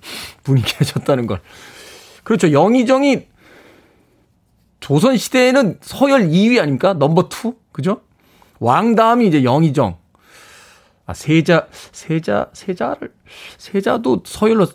[0.44, 1.42] 분이 계셨다는 걸.
[2.24, 2.54] 그렇죠.
[2.54, 3.29] 영의정이
[4.80, 6.94] 조선 시대에는 서열 2위 아닙니까?
[6.94, 7.54] 넘버 2?
[7.72, 8.02] 그죠?
[8.60, 9.98] 왕 다음이 이제 영의정.
[11.06, 13.12] 아, 세자, 세자, 세자를,
[13.58, 14.68] 세자도 서열로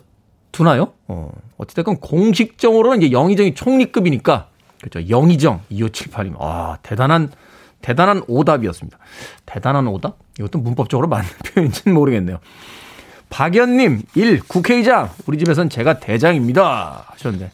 [0.51, 0.93] 두나요?
[1.07, 4.49] 어, 어찌됐건 공식적으로는 이제 영의정이 총리급이니까,
[4.81, 5.09] 그렇죠.
[5.09, 6.35] 영의정, 2578님.
[6.39, 7.31] 아, 대단한,
[7.81, 8.97] 대단한 오답이었습니다.
[9.45, 10.17] 대단한 오답?
[10.39, 12.39] 이것도 문법적으로 맞는 표현인지는 모르겠네요.
[13.29, 14.41] 박연님, 1.
[14.47, 15.09] 국회의장.
[15.27, 17.05] 우리 집에선 제가 대장입니다.
[17.07, 17.51] 하셨는데.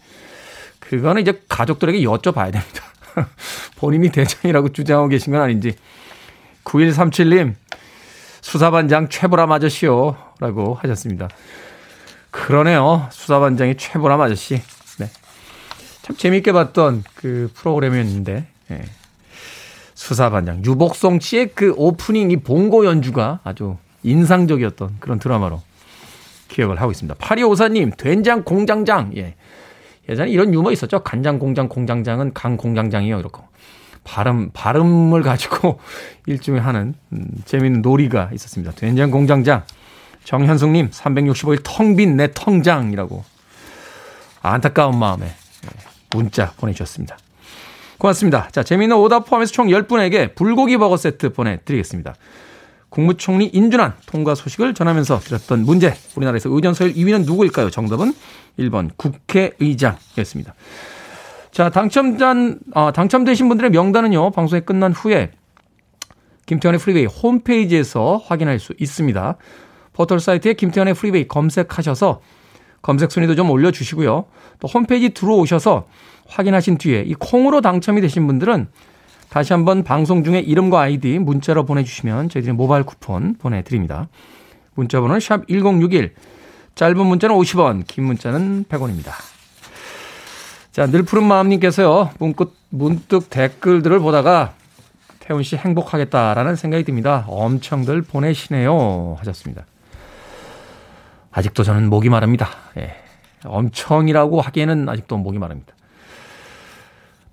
[0.92, 2.84] 그거는 이제 가족들에게 여쭤봐야 됩니다.
[3.78, 5.74] 본인이 대장이라고 주장하고 계신 건 아닌지.
[6.66, 7.56] 9137님,
[8.42, 10.18] 수사반장 최보람 아저씨요.
[10.42, 11.30] 라고 하셨습니다.
[12.30, 13.08] 그러네요.
[13.12, 14.62] 수사반장이 최보람 아저씨.
[15.00, 15.10] 네.
[16.02, 18.82] 참 재밌게 봤던 그 프로그램이었는데, 네.
[19.94, 20.66] 수사반장.
[20.66, 25.62] 유복송 씨의 그 오프닝 이 봉고 연주가 아주 인상적이었던 그런 드라마로
[26.50, 27.16] 기억을 하고 있습니다.
[27.18, 29.16] 파리오사님, 된장 공장장.
[29.16, 29.36] 예.
[30.10, 31.04] 예전에 이런 유머 있었죠.
[31.04, 33.20] 간장 공장 공장장은 강 공장장이요.
[33.20, 33.42] 이렇게.
[34.04, 35.80] 발음, 발음을 가지고
[36.26, 38.72] 일종의 하는 음, 재미있는 놀이가 있었습니다.
[38.74, 39.64] 된장 공장장.
[40.24, 43.24] 정현숙 님, 365일 텅 빈 내 텅장이라고
[44.42, 45.70] 안타까운 마음에 예,
[46.12, 47.18] 문자 보내 주셨습니다.
[47.98, 48.48] 고맙습니다.
[48.52, 52.16] 자, 재미있는 오답 포함해서 총 10분에게 불고기 버거 세트 보내 드리겠습니다.
[52.92, 55.96] 국무총리 인준안 통과 소식을 전하면서 드렸던 문제.
[56.16, 57.70] 우리나라에서 의전 서열 2위는 누구일까요?
[57.70, 58.14] 정답은
[58.60, 60.54] 1번 국회의장이었습니다.
[61.52, 62.36] 자, 당첨자,
[62.74, 65.32] 어, 당첨되신 분들의 명단은요, 방송이 끝난 후에
[66.48, 69.38] 김태현의 프리웨이 홈페이지에서 확인할 수 있습니다.
[69.94, 72.20] 포털 사이트에 김태현의 프리웨이 검색하셔서
[72.82, 74.26] 검색 순위도 좀 올려주시고요.
[74.60, 75.88] 또 홈페이지 들어오셔서
[76.28, 78.68] 확인하신 뒤에 이 콩으로 당첨이 되신 분들은
[79.32, 84.10] 다시 한번 방송 중에 이름과 아이디 문자로 보내주시면 저희들이 모바일 쿠폰 보내드립니다.
[84.76, 86.14] 문자 번호는 샵 1061,
[86.76, 89.14] 짧은 문자는 50원, 긴 문자는 100원입니다.
[90.74, 94.54] 자, 늘 푸른 마음님께서요, 문득, 문득 댓글들을 보다가
[95.20, 97.24] 태훈 씨 행복하겠다라는 생각이 듭니다.
[97.30, 99.16] 엄청들 보내시네요.
[99.20, 99.66] 하셨습니다.
[101.32, 102.50] 아직도 저는 목이 마릅니다.
[102.76, 102.98] 예.
[103.46, 105.74] 엄청이라고 하기에는 아직도 목이 마릅니다.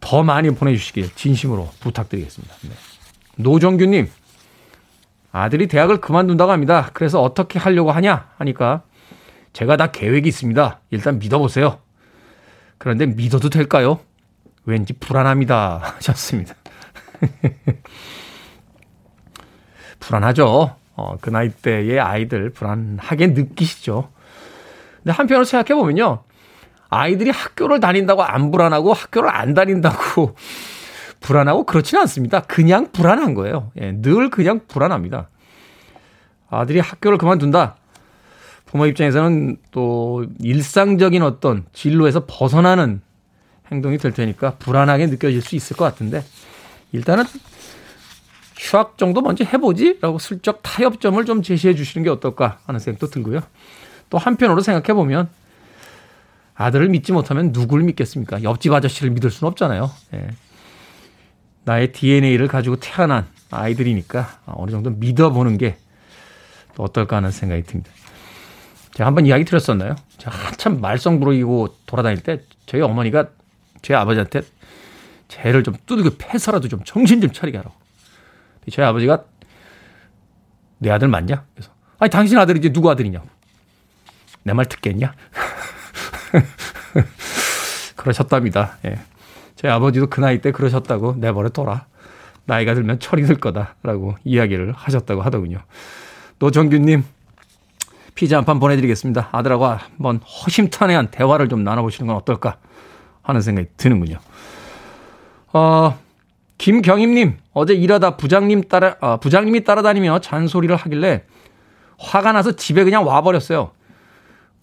[0.00, 2.54] 더 많이 보내주시길 진심으로 부탁드리겠습니다.
[2.62, 2.70] 네.
[3.37, 4.08] 노정규님,
[5.32, 6.90] 아들이 대학을 그만둔다고 합니다.
[6.92, 8.30] 그래서 어떻게 하려고 하냐?
[8.38, 8.82] 하니까
[9.52, 10.80] 제가 다 계획이 있습니다.
[10.90, 11.78] 일단 믿어보세요.
[12.78, 14.00] 그런데 믿어도 될까요?
[14.64, 15.80] 왠지 불안합니다.
[15.96, 16.54] 하셨습니다.
[19.98, 20.76] 불안하죠.
[20.94, 24.11] 어, 그 나이 대의 아이들 불안하게 느끼시죠.
[24.98, 26.22] 근데 한편으로 생각해 보면요.
[26.90, 30.35] 아이들이 학교를 다닌다고 안 불안하고 학교를 안 다닌다고
[31.20, 32.40] 불안하고 그렇지는 않습니다.
[32.40, 33.72] 그냥 불안한 거예요.
[33.81, 35.29] 예, 늘 그냥 불안합니다.
[36.48, 37.77] 아들이 학교를 그만둔다.
[38.64, 43.01] 부모 입장에서는 또 일상적인 어떤 진로에서 벗어나는
[43.72, 46.22] 행동이 될 테니까 불안하게 느껴질 수 있을 것 같은데
[46.92, 47.24] 일단은
[48.57, 49.98] 휴학 정도 먼저 해보지?
[50.01, 53.40] 라고 슬쩍 타협점을 좀 제시해 주시는 게 어떨까 하는 생각도 들고요.
[54.11, 55.29] 또 한편으로 생각해 보면
[56.59, 58.42] 아들을 믿지 못하면 누굴 믿겠습니까?
[58.42, 59.90] 옆집 아저씨를 믿을 수는 없잖아요.
[60.14, 60.29] 예.
[61.64, 65.77] 나의 DNA를 가지고 태어난 아이들이니까 어느 정도 믿어보는 게
[66.77, 67.90] 어떨까 하는 생각이 듭니다.
[68.94, 69.94] 제가 한번 이야기 드렸었나요?
[70.18, 73.29] 제가 한참 말썽 부르고 돌아다닐 때 저희 어머니가
[73.81, 74.40] 제 아버지한테
[75.29, 77.77] 쟤를 좀 두들겨 패서라도 좀 정신 좀 차리게 하라고.
[78.73, 79.25] 저희 아버지가
[80.79, 81.44] 내 아들 맞냐?
[81.55, 83.29] 그래서 아니 당신 아들이지 누구 아들이냐고.
[84.42, 85.14] 내 말 듣겠냐?
[87.97, 88.79] 그러셨답니다.
[88.87, 88.99] 예.
[89.57, 91.87] 제 아버지도 그 나이 때 그러셨다고 내버려 둬라.
[92.45, 95.59] 나이가 들면 철이 들 거다라고 이야기를 하셨다고 하더군요.
[96.38, 97.05] 노정규님
[98.14, 99.29] 피자 한 판 보내드리겠습니다.
[99.33, 102.57] 아들하고 한번 허심탄회한 대화를 좀 나눠보시는 건 어떨까
[103.23, 104.19] 하는 생각이 드는군요.
[105.53, 105.99] 어,
[106.59, 111.25] 김경임님 어제 일하다 부장님 따라 어, 부장님이 따라다니며 잔소리를 하길래
[111.99, 113.71] 화가 나서 집에 그냥 와버렸어요.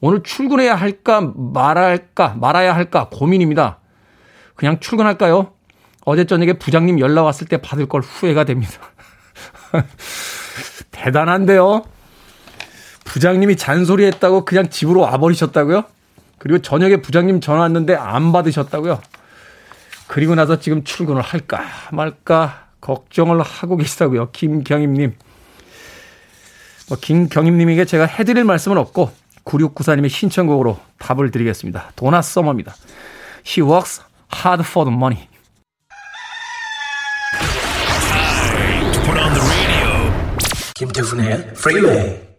[0.06, 3.80] 오늘 출근해야 할까 말할까 말아야 할까 고민입니다.
[4.54, 5.52] 그냥 출근할까요?
[6.06, 8.74] 어제 저녁에 부장님 연락 왔을 때 받을 걸 후회가 됩니다.
[10.92, 11.86] 대단한데요?
[13.04, 15.86] 부장님이 잔소리했다고 그냥 집으로 와버리셨다고요?
[16.38, 19.02] 그리고 저녁에 부장님 전화 왔는데 안 받으셨다고요?
[20.06, 24.30] 그리고 나서 지금 출근을 할까 말까 걱정을 하고 계시다고요.
[24.34, 25.16] 김경임님.
[26.90, 31.92] 뭐 김경임님에게 제가 해드릴 말씀은 없고 9694님의 신청곡으로 답을 드리겠습니다.
[31.96, 32.76] 도나 서머입니다.
[33.46, 34.02] She works
[34.34, 35.28] hard for the money.
[40.76, 42.35] 김태훈의 프리웨이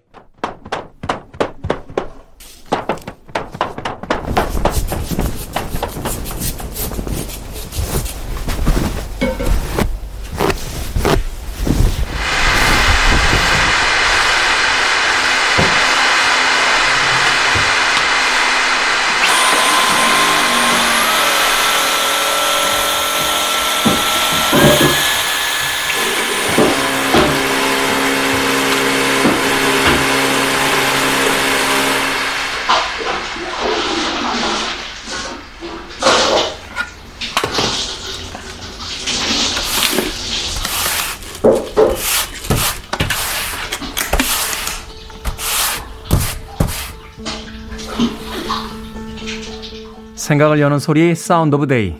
[50.26, 51.94] 생각을 여는 소리 sound of day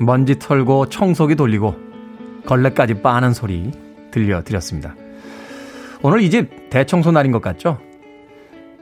[0.00, 1.76] 먼지 털고 청소기 돌리고
[2.44, 3.70] 걸레까지 빠는 소리
[4.10, 4.96] 들려드렸습니다.
[6.02, 7.78] 오늘 이 집 대청소 날인 것 같죠?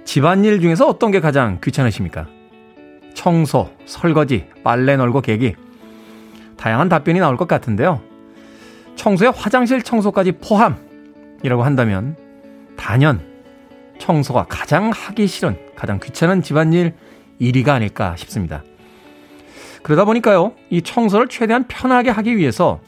[0.07, 2.29] 집안일 중에서 어떤 게 가장 귀찮으십니까?
[3.12, 5.55] 청소, 설거지, 빨래 널고 개기
[6.57, 8.01] 다양한 답변이 나올 것 같은데요.
[8.95, 12.16] 청소에 화장실 청소까지 포함이라고 한다면
[12.79, 13.21] 단연
[13.99, 16.95] 청소가 가장 하기 싫은 가장 귀찮은 집안일
[17.40, 18.62] 1위가 아닐까 싶습니다.
[19.83, 22.81] 그러다 보니까요, 이 청소를 최대한 편하게 하기 위해서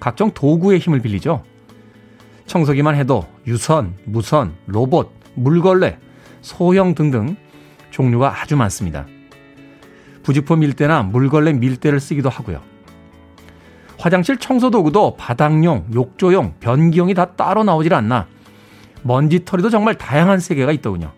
[0.00, 1.44] 각종 도구의 힘을 빌리죠.
[2.46, 5.98] 청소기만 해도 유선, 무선, 로봇, 물걸레,
[6.40, 7.36] 소형 등등
[7.90, 9.06] 종류가 아주 많습니다.
[10.22, 12.60] 부직포 밀대나 물걸레 밀대를 쓰기도 하고요.
[13.98, 18.26] 화장실 청소 도구도 바닥용, 욕조용, 변기용이 다 따로 나오질 않나
[19.02, 21.12] 먼지털이도 정말 다양한 세계가 있더군요.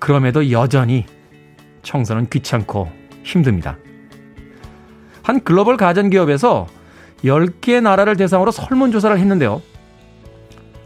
[0.00, 1.06] 그럼에도 여전히
[1.84, 2.90] 청소는 귀찮고
[3.22, 3.78] 힘듭니다.
[5.22, 6.66] 한 글로벌 가전기업에서
[7.24, 9.62] 10개 나라를 대상으로 설문조사를 했는데요.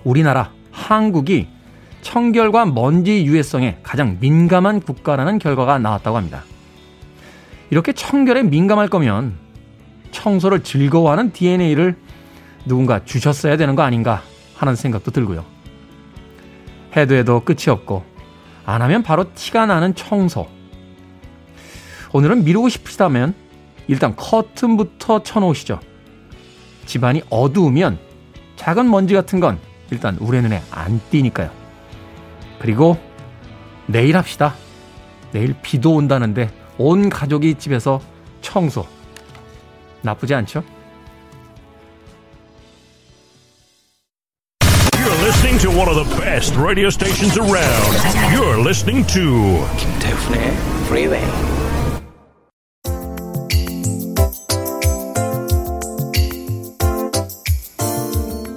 [0.05, 1.49] 우리나라, 한국이
[2.03, 6.45] 청결과 먼지 유해성에 가장 민감한 국가라는 결과가 나왔다고 합니다.
[7.71, 9.35] 이렇게 청결에 민감할 거면
[10.11, 11.97] 청소를 즐거워하는 DNA를
[12.65, 14.23] 누군가 주셨어야 되는 거 아닌가
[14.57, 15.45] 하는 생각도 들고요.
[16.97, 18.05] 해도 해도 끝이 없고
[18.65, 20.47] 안 하면 바로 티가 나는 청소.
[22.13, 23.35] 오늘은 미루고 싶으시다면
[23.87, 25.81] 일단 커튼부터 쳐놓으시죠.
[26.87, 27.99] 집안이 어두우면
[28.57, 29.59] 작은 먼지 같은 건
[29.91, 31.51] 일단 우리 눈에 안 띄니까요.
[32.59, 32.99] 그리고
[33.87, 34.55] 내일 합시다.
[35.33, 38.01] 내일 비도 온다는데 온 가족이 집에서
[38.41, 38.87] 청소.
[40.03, 40.63] 나쁘지 않죠?
[44.93, 47.97] You're listening to one of the best radio stations around.
[48.33, 50.53] You're listening to 김태훈의
[50.87, 51.68] Freeway.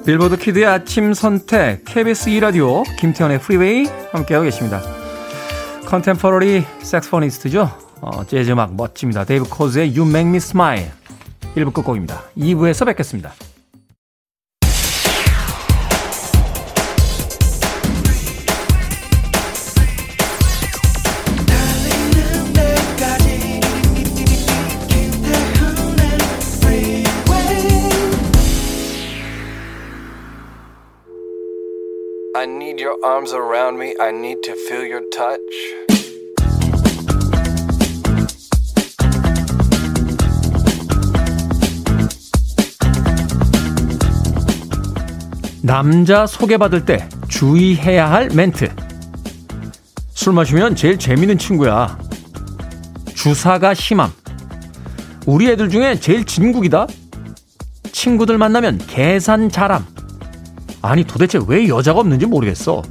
[0.06, 4.82] 빌보드 키드의 아침 선택 KBS 2라디오 김태현의 프리웨이 함께하고 계십니다.
[5.86, 7.70] contemporary saxophonist죠.
[8.02, 9.26] 어, 재즈 음악 멋집니다.
[9.26, 10.90] 데이브 코즈의 You Make Me Smile
[11.56, 12.24] 1부 끝곡입니다.
[12.36, 13.32] 2부에서 뵙겠습니다.
[33.04, 33.96] Arms around me.
[34.00, 35.40] I need to feel your touch.
[45.64, 48.70] 남자 소개받을 때 주의해야 할 멘트.
[50.10, 51.98] 술 마시면 제일 재밌는 친구야.
[53.16, 54.12] 주사가 심함.
[55.26, 56.88] 우리 애들 중에 제일 진국이다.
[57.92, 60.01] 친구들 만나면 계산 잘함.
[60.82, 62.82] 아니 도대체 왜 여자가 없는지 모르겠어.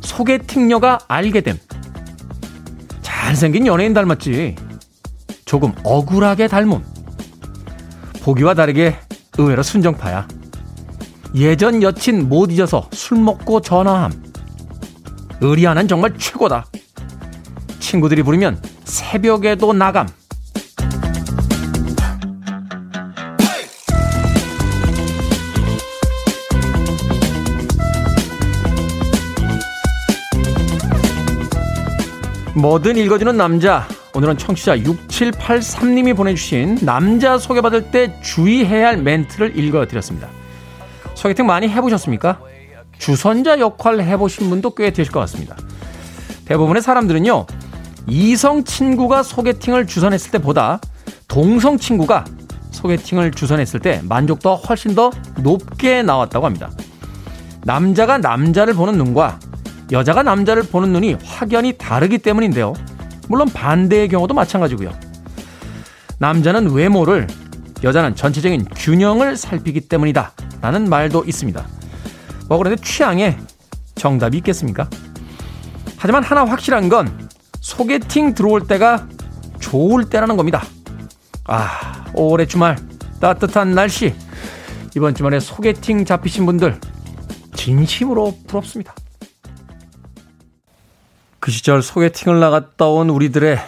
[0.00, 1.58] 소개팅녀가 알게 됨.
[3.02, 4.56] 잘생긴 연예인 닮았지.
[5.44, 6.82] 조금 억울하게 닮음.
[8.22, 8.96] 보기와 다르게
[9.38, 10.26] 의외로 순정파야.
[11.34, 14.12] 예전 여친 못 잊어서 술 먹고 전화함.
[15.40, 16.66] 의리하는 정말 최고다.
[17.80, 20.08] 친구들이 부르면 새벽에도 나감.
[32.54, 33.88] 뭐든 읽어주는 남자.
[34.14, 40.28] 오늘은 청취자 6783님이 보내주신 남자 소개받을 때 주의해야 할 멘트를 읽어드렸습니다.
[41.14, 42.40] 소개팅 많이 해보셨습니까?
[42.98, 45.56] 주선자 역할 해보신 분도 꽤 되실 것 같습니다.
[46.44, 47.46] 대부분의 사람들은요,
[48.06, 50.78] 이성 친구가 소개팅을 주선했을 때보다
[51.28, 52.24] 동성 친구가
[52.70, 56.70] 소개팅을 주선했을 때 만족도가 훨씬 더 높게 나왔다고 합니다.
[57.64, 59.38] 남자가 남자를 보는 눈과
[59.90, 62.72] 여자가 남자를 보는 눈이 확연히 다르기 때문인데요.
[63.28, 64.92] 물론 반대의 경우도 마찬가지고요.
[66.18, 67.26] 남자는 외모를,
[67.82, 70.32] 여자는 전체적인 균형을 살피기 때문이다.
[70.60, 71.66] 라는 말도 있습니다.
[72.48, 73.36] 뭐 그런데 취향에
[73.96, 74.88] 정답이 있겠습니까?
[75.96, 77.28] 하지만 하나 확실한 건
[77.60, 79.08] 소개팅 들어올 때가
[79.60, 80.62] 좋을 때라는 겁니다.
[81.44, 82.76] 아, 올해 주말
[83.20, 84.14] 따뜻한 날씨.
[84.94, 86.78] 이번 주말에 소개팅 잡히신 분들
[87.54, 88.94] 진심으로 부럽습니다.
[91.42, 93.58] 그 시절 소개팅을 나갔다 온 우리들의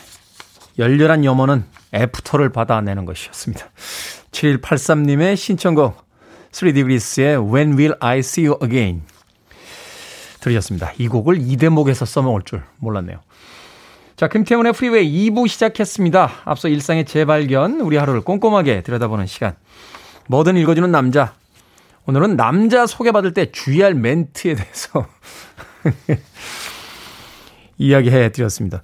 [0.78, 3.66] 열렬한 염원은 after를 받아내는 것이었습니다.
[4.30, 6.00] 7183님의 신청곡
[6.52, 9.02] 3degrees의 When Will I See You Again
[10.38, 10.92] 들으셨습니다.
[10.98, 13.18] 이 곡을 이 대목에서 써먹을 줄 몰랐네요.
[14.14, 16.30] 자, 김태훈의 프리웨이 2부 시작했습니다.
[16.44, 19.56] 앞서 일상의 재발견, 우리 하루를 꼼꼼하게 들여다보는 시간.
[20.28, 21.34] 뭐든 읽어주는 남자.
[22.06, 25.08] 오늘은 남자 소개받을 때 주의할 멘트에 대해서
[27.78, 28.82] 이야기해 드렸습니다.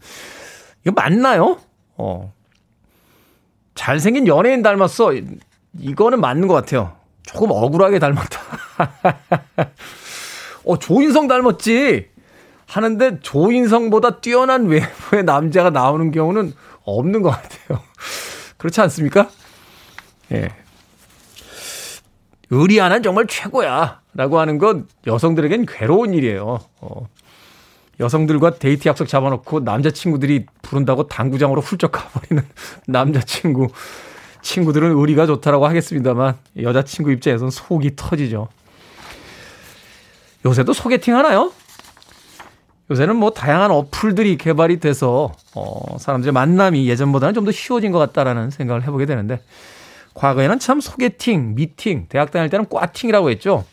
[0.84, 1.58] 이거 맞나요?
[1.96, 2.32] 어.
[3.74, 5.12] 잘생긴 연예인 닮았어.
[5.78, 6.96] 이거는 맞는 것 같아요.
[7.22, 8.40] 조금 억울하게 닮았다.
[10.64, 12.08] 어, 조인성 닮았지?
[12.66, 16.52] 하는데 조인성보다 뛰어난 외모의 남자가 나오는 경우는
[16.84, 17.82] 없는 것 같아요.
[18.58, 19.28] 그렇지 않습니까?
[20.32, 20.50] 예.
[22.50, 24.00] 의리하나는 정말 최고야.
[24.14, 26.58] 라고 하는 건 여성들에겐 괴로운 일이에요.
[26.80, 27.08] 어,
[28.00, 32.42] 여성들과 데이트 약속 잡아놓고 남자친구들이 부른다고 당구장으로 훌쩍 가버리는
[32.88, 33.68] 남자친구.
[34.42, 38.48] 친구들은 의리가 좋다라고 하겠습니다만 여자친구 입장에서는 속이 터지죠.
[40.46, 41.52] 요새도 소개팅 하나요?
[42.90, 48.50] 요새는 뭐 다양한 어플들이 개발이 돼서 어, 사람들의 만남이 예전보다는 좀 더 쉬워진 것 같다라는
[48.50, 49.40] 생각을 해보게 되는데
[50.14, 53.64] 과거에는 참 소개팅, 미팅, 대학 다닐 때는 꽈팅이라고 했죠.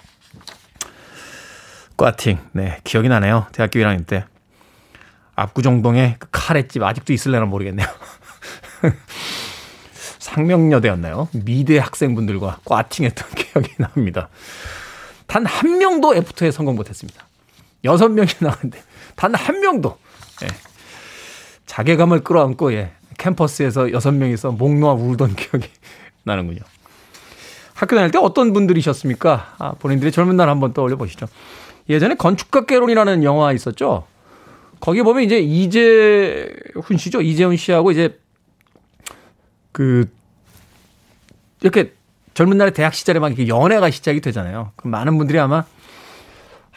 [1.97, 3.47] 꽈팅, 네 기억이 나네요.
[3.51, 4.25] 대학교 1학년 때
[5.35, 7.87] 압구정동에 그 카레집 아직도 있을래나 모르겠네요.
[10.19, 11.29] 상명여대였나요?
[11.33, 14.29] 미대 학생분들과 꽈팅했던 기억이 납니다.
[15.25, 17.25] 단 한 명도 애프터에 성공 못했습니다.
[17.83, 18.81] 여섯 명이 나왔는데
[19.15, 19.97] 단 한 명도
[20.43, 20.47] 예.
[21.65, 22.91] 자괴감을 끌어안고 예.
[23.17, 25.67] 캠퍼스에서 여섯 명이서 목 놓아 울던 기억이
[26.23, 26.61] 나는군요.
[27.73, 29.55] 학교 다닐 때 어떤 분들이셨습니까?
[29.59, 31.27] 아, 본인들의 젊은 날 한번 떠올려 보시죠.
[31.89, 34.05] 예전에 건축가개론이라는 영화 있었죠.
[34.79, 37.21] 거기 보면 이제 이재훈 씨죠.
[37.21, 38.19] 이재훈 씨하고 이제
[39.71, 40.09] 그
[41.61, 41.93] 이렇게
[42.33, 44.71] 젊은 날에 대학 시절에 막 이렇게 연애가 시작이 되잖아요.
[44.75, 45.63] 그럼 많은 분들이 아마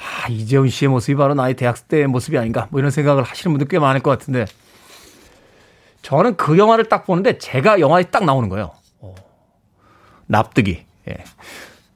[0.00, 3.68] 아, 이재훈 씨의 모습이 바로 나의 대학 때의 모습이 아닌가 뭐 이런 생각을 하시는 분들
[3.68, 4.46] 꽤 많을 것 같은데
[6.02, 8.72] 저는 그 영화를 딱 보는데 제가 영화에 딱 나오는 거예요.
[9.00, 9.14] 어.
[10.26, 10.84] 납득이.
[11.08, 11.24] 예.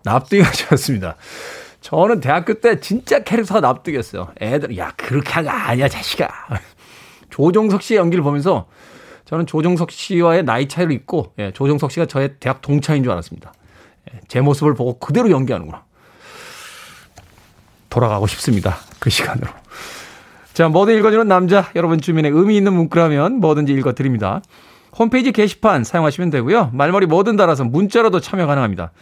[0.03, 1.17] 납득이가 좋았습니다.
[1.85, 4.29] 저는 대학교 때 진짜 캐릭터가 납득이었어요.
[4.41, 6.27] 애들, 야, 그렇게 하는 거 아니야, 자식아.
[7.29, 8.69] 조종석 씨의 연기를 보면서
[9.27, 13.53] 저는 조종석 씨와의 나이 차이를 잊고, 예, 조종석 씨가 저의 대학 동창인 줄 알았습니다.
[14.11, 15.85] 예, 제 모습을 보고 그대로 연기하는구나.
[17.91, 18.79] 돌아가고 싶습니다.
[18.99, 19.51] 그 시간으로.
[20.55, 24.41] 자, 뭐든 읽어주는 남자, 여러분 주민의 의미 있는 문구라면 뭐든지 읽어드립니다.
[24.99, 26.71] 홈페이지 게시판 사용하시면 되고요.
[26.73, 28.93] 말머리 뭐든 달아서 문자로도 참여 가능합니다.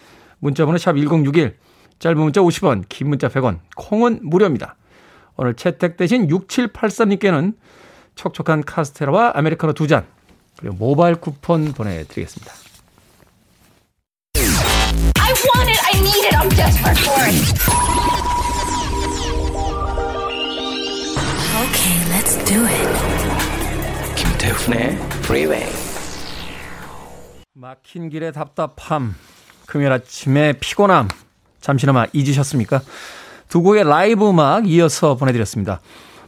[0.40, 1.56] 문자번호 샵 1061,
[2.02, 4.74] 짧은 문자 50원, 긴 문자 100원, 콩은 무료입니다.
[5.36, 7.54] 오늘 채택되신 6783님께는
[8.16, 10.04] 촉촉한 카스테라와 아메리카노 두 잔,
[10.58, 12.52] 그리고 모바일 쿠폰 보내드리겠습니다.
[14.34, 15.78] I want it.
[15.86, 16.34] I need it.
[16.34, 17.38] I'm desperate for it.
[21.62, 22.88] Okay, let's do it.
[24.16, 25.72] 김태훈의 Freeway.
[27.54, 29.14] 막힌 길의 답답함,
[29.66, 31.06] 금요일 아침에 피곤함,
[31.62, 32.82] 잠시나마 잊으셨습니까?
[33.48, 35.80] 두 곡의 라이브 음악 이어서 보내드렸습니다.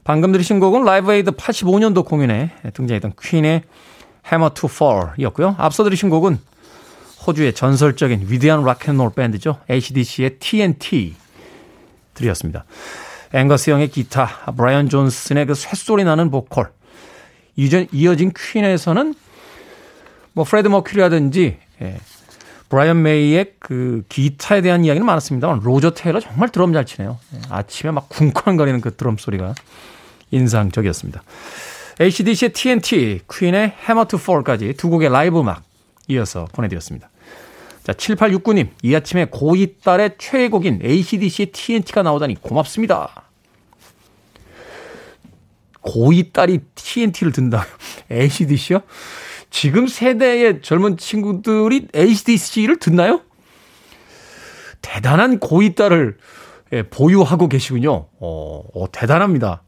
[0.05, 3.63] 방금 들으신 곡은 라이브 에이드 85년도 공연에 등장했던 퀸의
[4.27, 5.57] Hammer to Fall 이었고요.
[5.59, 6.39] 앞서 들으신 곡은
[7.27, 9.59] 호주의 전설적인 위대한 락앤롤 밴드죠.
[9.71, 11.15] ACDC의 TNT
[12.13, 12.65] 들으셨습니다.
[13.33, 16.71] 앵거스 형의 기타, 브라이언 존슨의 그 쇳소리 나는 보컬,
[17.57, 19.15] 이어진 퀸에서는
[20.35, 21.97] 뭐 프레디 머큐리라든지 예,
[22.75, 27.21] 브라이언 메이의 그 기타에 대한 이야기는 많았습니다만 로저 테일러 정말 드럼 잘 치네요.
[27.35, 29.55] 예, 아침에 막 쿵쾅거리는 그 드럼 소리가
[30.33, 31.23] 인상적이었습니다.
[32.01, 35.63] ACDC의 TNT, 퀸의 Hammer to Fall까지 두 곡의 라이브 음악
[36.09, 37.11] 이어서 보내드렸습니다.
[37.85, 43.29] 자, 7869님, 이 아침에 고2 딸의 최애곡인 ACDC의 TNT가 나오다니 고맙습니다.
[45.83, 47.65] 고2 딸이 TNT를 든다.
[48.11, 48.81] ACDC요?
[49.55, 53.21] 지금 세대의 젊은 친구들이 ACDC를 듣나요?
[54.83, 56.17] 대단한 고2 딸을
[56.73, 58.09] 예, 보유하고 계시군요.
[58.19, 59.63] 어, 어, 대단합니다.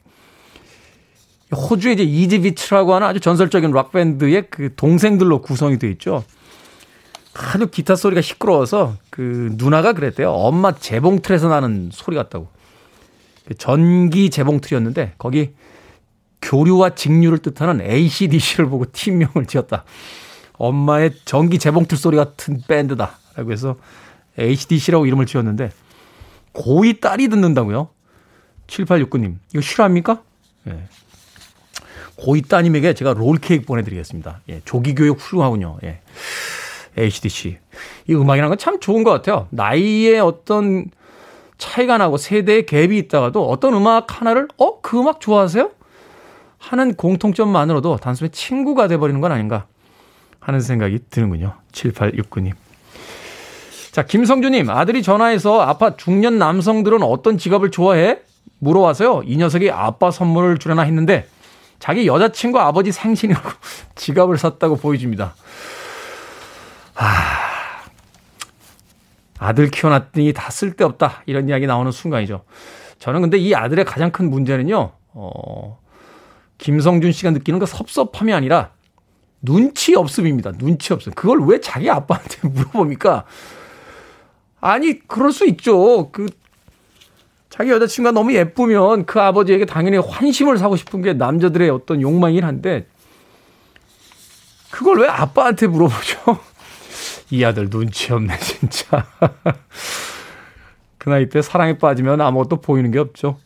[1.54, 6.24] 호주의 이제 이지비츠라고 하는 아주 전설적인 락 밴드의 그 동생들로 구성이 되어 있죠.
[7.32, 10.32] 하도 기타 소리가 시끄러워서 그 누나가 그랬대요.
[10.32, 12.48] 엄마 재봉틀에서 나는 소리 같다고.
[13.46, 15.52] 그 전기 재봉틀이었는데 거기
[16.42, 19.84] 교류와 직류를 뜻하는 ACDC를 보고 팀명을 지었다.
[20.58, 23.18] 엄마의 전기 재봉틀 소리 같은 밴드다.
[23.34, 23.76] 라고 해서
[24.38, 25.70] ACDC라고 이름을 지었는데
[26.54, 27.88] 고2 딸이 듣는다고요?
[28.66, 29.36] 7869님.
[29.52, 30.22] 이거 실화입니까?
[30.68, 30.84] 예.
[32.18, 34.40] 고2 따님에게 제가 롤케이크 보내드리겠습니다.
[34.48, 34.60] 예.
[34.64, 35.78] 조기교육 훌륭하군요.
[35.84, 36.00] 예.
[36.96, 37.58] HDC.
[38.08, 39.48] 이 음악이라는 건 참 좋은 것 같아요.
[39.50, 40.86] 나이에 어떤
[41.58, 44.80] 차이가 나고 세대의 갭이 있다가도 어떤 음악 하나를, 어?
[44.80, 45.70] 그 음악 좋아하세요?
[46.58, 49.66] 하는 공통점만으로도 단순히 친구가 돼버리는 건 아닌가
[50.40, 51.54] 하는 생각이 드는군요.
[51.72, 52.52] 7869님.
[53.92, 58.20] 자, 김성주님, 아들이 전화해서 아빠 중년 남성들은 어떤 직업을 좋아해?
[58.58, 59.22] 물어와서요.
[59.24, 61.26] 이 녀석이 아빠 선물을 주려나 했는데
[61.78, 63.50] 자기 여자친구 아버지 생신이라고
[63.96, 65.34] 지갑을 샀다고 보여줍니다.
[66.96, 67.36] 아,
[69.38, 71.22] 아들 키워놨더니 다 쓸데없다.
[71.26, 72.44] 이런 이야기 나오는 순간이죠.
[72.98, 75.78] 저는 근데 이 아들의 가장 큰 문제는요, 어,
[76.58, 78.70] 김성준 씨가 느끼는 그 섭섭함이 아니라
[79.42, 80.52] 눈치 없음입니다.
[80.52, 81.12] 눈치 없음.
[81.14, 83.24] 그걸 왜 자기 아빠한테 물어봅니까?
[84.60, 86.10] 아니, 그럴 수 있죠.
[86.10, 86.26] 그,
[87.50, 92.86] 자기 여자친구가 너무 예쁘면 그 아버지에게 당연히 환심을 사고 싶은 게 남자들의 어떤 욕망이긴 한데,
[94.70, 96.38] 그걸 왜 아빠한테 물어보죠?
[97.30, 99.06] 이 아들 눈치 없네, 진짜.
[100.98, 103.38] 그 나이 때 사랑에 빠지면 아무것도 보이는 게 없죠.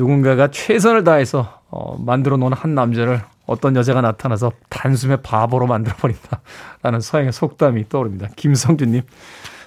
[0.00, 6.40] 누군가가 최선을 다해서 어, 만들어 놓은 한 남자를 어떤 여자가 나타나서 단숨에 바보로 만들어 버린다.
[6.82, 8.28] 라는 서양의 속담이 떠오릅니다.
[8.36, 9.02] 김성준님.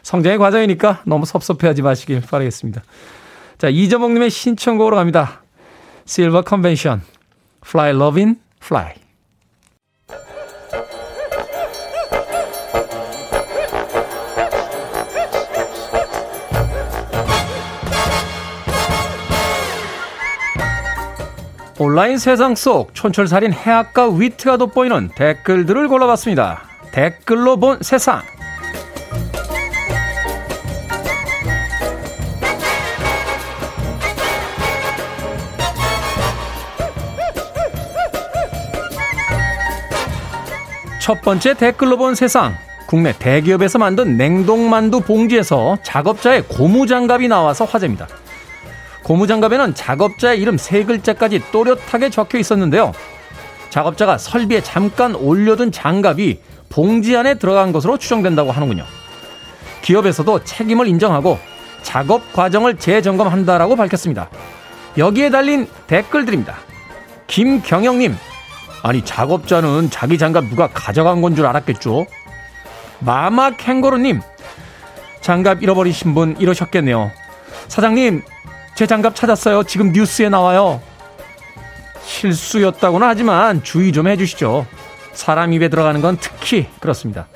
[0.02, 2.82] 성장의 과정이니까 너무 섭섭해하지 마시길 바라겠습니다.
[3.60, 5.44] 자, 이재목님의 신청곡으로 갑니다.
[6.06, 7.04] 실버 컨벤션.
[7.66, 9.03] Fly Lovin' Fly.
[21.80, 26.62] 온라인 세상 속 촌철살인 해악과 위트가 돋보이는 댓글들을 골라봤습니다.
[26.92, 28.22] 댓글로 본 세상.
[41.02, 42.56] 첫 번째 댓글로 본 세상.
[42.86, 48.08] 국내 대기업에서 만든 냉동만두 봉지에서 작업자의 고무장갑이 나와서 화제입니다.
[49.04, 52.94] 고무장갑에는 작업자의 이름 세 글자까지 또렷하게 적혀 있었는데요.
[53.70, 56.40] 작업자가 설비에 잠깐 올려둔 장갑이
[56.70, 58.86] 봉지 안에 들어간 것으로 추정된다고 하는군요.
[59.82, 61.38] 기업에서도 책임을 인정하고
[61.82, 64.30] 작업 과정을 재점검한다라고 밝혔습니다.
[64.98, 66.56] 여기에 달린 댓글들입니다.
[67.28, 68.16] 김경영님,
[68.84, 72.06] 아니 작업자는 자기 장갑 누가 가져간 건 줄 알았겠죠?
[73.00, 74.22] 마마 캥거루님,
[75.22, 77.12] 장갑 잃어버리신 분 이러셨겠네요.
[77.68, 78.22] 사장님,
[78.76, 79.64] 제 장갑 찾았어요.
[79.64, 80.82] 지금 뉴스에 나와요.
[82.06, 84.66] 실수였다고는 하지만 주의 좀 해주시죠.
[85.14, 87.28] 사람 입에 들어가는 건 특히 그렇습니다.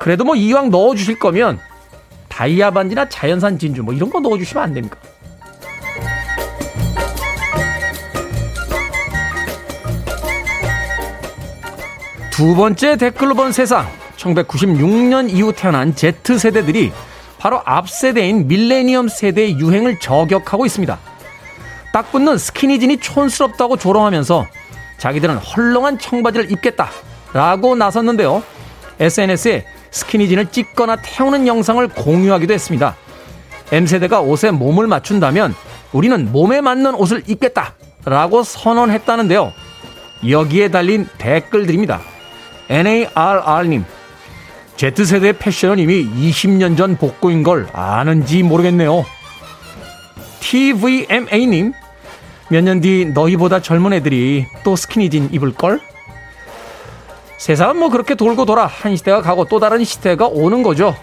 [0.00, 1.58] 그래도 뭐 이왕 넣어주실 거면
[2.28, 4.98] 다이아 반지나 자연산 진주 뭐 이런 거 넣어주시면 안 됩니까?
[12.30, 13.86] 두 번째 댓글로 본 세상.
[14.16, 16.92] 1996년 이후 태어난 Z세대들이
[17.44, 20.98] 바로 앞 세대인 밀레니엄 세대의 유행을 저격하고 있습니다.
[21.92, 24.46] 딱 붙는 스키니진이 촌스럽다고 조롱하면서
[24.96, 28.42] 자기들은 헐렁한 청바지를 입겠다라고 나섰는데요.
[28.98, 32.96] SNS에 스키니진을 찍거나 태우는 영상을 공유하기도 했습니다.
[33.70, 35.54] M세대가 옷에 몸을 맞춘다면
[35.92, 39.52] 우리는 몸에 맞는 옷을 입겠다라고 선언했다는데요.
[40.30, 42.00] 여기에 달린 댓글들입니다.
[42.70, 43.84] NARR님,
[44.76, 49.04] Z세대의 패션은 이미 20년 전 복고인 걸 아는지 모르겠네요.
[50.40, 51.72] TVMA님,
[52.50, 55.80] 몇 년 뒤 너희보다 젊은 애들이 또 스키니진 입을걸?
[57.38, 60.94] 세상은 뭐 그렇게 돌고 돌아 한 시대가 가고 또 다른 시대가 오는 거죠.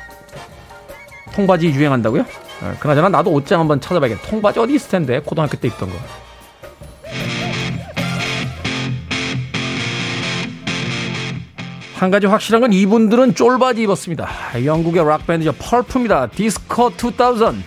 [1.33, 2.25] 통바지 유행한다고요?
[2.61, 4.29] 아, 그나저나 나도 옷장 한번 찾아봐야겠다.
[4.29, 5.95] 통바지 어디 있을 텐데 고등학교 때 입던 거.
[12.01, 14.27] 한 가지 확실한 건 이분들은 쫄바지 입었습니다.
[14.65, 15.53] 영국의 락밴드죠.
[15.59, 16.29] 펄프입니다.
[16.29, 17.63] 디스코 2000.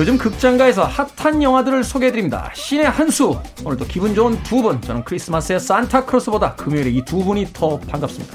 [0.00, 2.48] 요즘 극장가에서 핫한 영화들을 소개해드립니다.
[2.54, 3.38] 신의 한수.
[3.66, 4.80] 오늘도 기분 좋은 두 분.
[4.80, 8.34] 저는 크리스마스의 산타크로스보다 금요일에 이 두 분이 더 반갑습니다.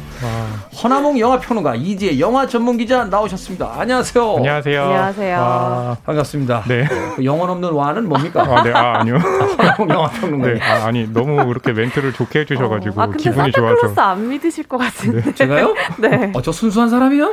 [0.83, 3.73] 허나몽 영화평론가 이지혜 영화 전문기자 나오셨습니다.
[3.79, 4.35] 안녕하세요.
[4.35, 4.83] 안녕하세요.
[4.83, 5.37] 안녕하세요.
[5.39, 6.63] 와, 반갑습니다.
[6.67, 6.87] 네.
[7.15, 8.43] 그 영혼 없는 와는 뭡니까?
[8.47, 8.71] 아, 네.
[8.71, 9.15] 아, 아니요.
[9.57, 10.47] 허나몽 영화평론가.
[10.47, 10.59] 네.
[10.61, 13.93] 아, 아니, 너무 그렇게 멘트를 좋게 해주셔가지고 아, 근데 기분이 좋아서.
[14.01, 15.33] 안 믿으실 것 같은데.
[15.33, 15.73] 제가요?
[15.97, 16.31] 네.
[16.35, 17.31] 어, 저 순수한 사람이요?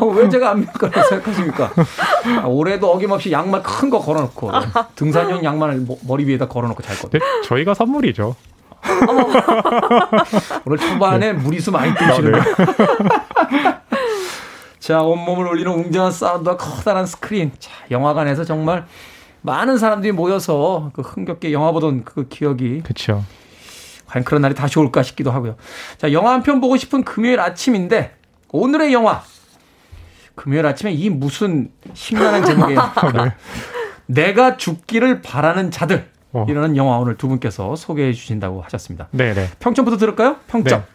[0.00, 1.70] 어, 왜 제가 안 믿을 거라고 생각하십니까?
[2.42, 4.50] 아, 올해도 어김없이 양말 큰 거 걸어놓고
[4.96, 6.96] 등산용 양말을 모- 머리 위에다 걸어놓고 잘.
[7.10, 8.34] 네, 저희가 선물이죠.
[10.66, 12.40] 오늘 초반에 무리수 많이 뜨시는데.
[14.78, 17.52] 자, 온몸을 울리는 웅장한 사운드와 커다란 스크린.
[17.58, 18.86] 자, 영화관에서 정말
[19.42, 23.24] 많은 사람들이 모여서 그 흥겹게 영화 보던 그 기억이 그쵸.
[24.06, 25.56] 과연 그런 날이 다시 올까 싶기도 하고요.
[25.98, 28.16] 자, 영화 한 편 보고 싶은 금요일 아침인데
[28.50, 29.22] 오늘의 영화
[30.38, 32.80] 금요일 아침에 이 무슨 심란한 제목이에요.
[34.06, 36.08] 내가 죽기를 바라는 자들.
[36.32, 36.46] 어.
[36.48, 39.08] 일어난 영화 오늘 두 분께서 소개해 주신다고 하셨습니다.
[39.10, 39.48] 네네.
[39.58, 40.36] 평점부터 들을까요?
[40.46, 40.80] 평점.
[40.80, 40.86] 네.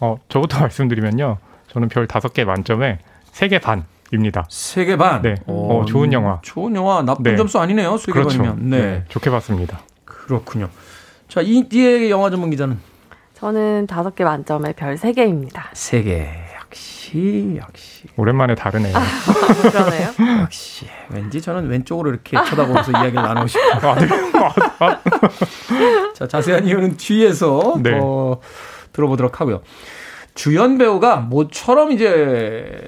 [0.00, 1.38] 어, 저부터 말씀드리면요.
[1.68, 2.98] 저는 별 다섯 개 만점에
[3.32, 4.46] 세 개 반입니다.
[4.48, 5.20] 세 개 반.
[5.22, 5.34] 네.
[5.46, 6.38] 어, 좋은 영화.
[6.42, 7.02] 좋은 영화.
[7.02, 7.36] 나쁜 네.
[7.36, 7.98] 점수 아니네요.
[7.98, 8.38] 세개 그렇죠.
[8.38, 8.70] 반이면.
[8.70, 9.04] 네.
[9.08, 9.80] 좋게 봤습니다.
[10.06, 10.70] 그렇군요.
[11.28, 12.78] 자, 이 뒤에 영화 전문 기자는
[13.34, 15.68] 저는 다섯 개 만점에 별 세 개입니다.
[15.74, 16.28] 세 개.
[16.76, 18.92] 역시 역시 오랜만에 다르네요.
[19.62, 20.10] 그러네요.
[20.42, 23.90] 역시 왠지 저는 왼쪽으로 이렇게 쳐다보면서 이야기를 나누고 싶어요.
[23.90, 24.08] 아, 네.
[24.34, 25.00] 아, 아.
[26.14, 27.98] 자, 자세한 이유는 뒤에서 네.
[28.02, 28.40] 어,
[28.92, 29.62] 들어보도록 하고요.
[30.34, 32.82] 주연 배우가 모처럼 이제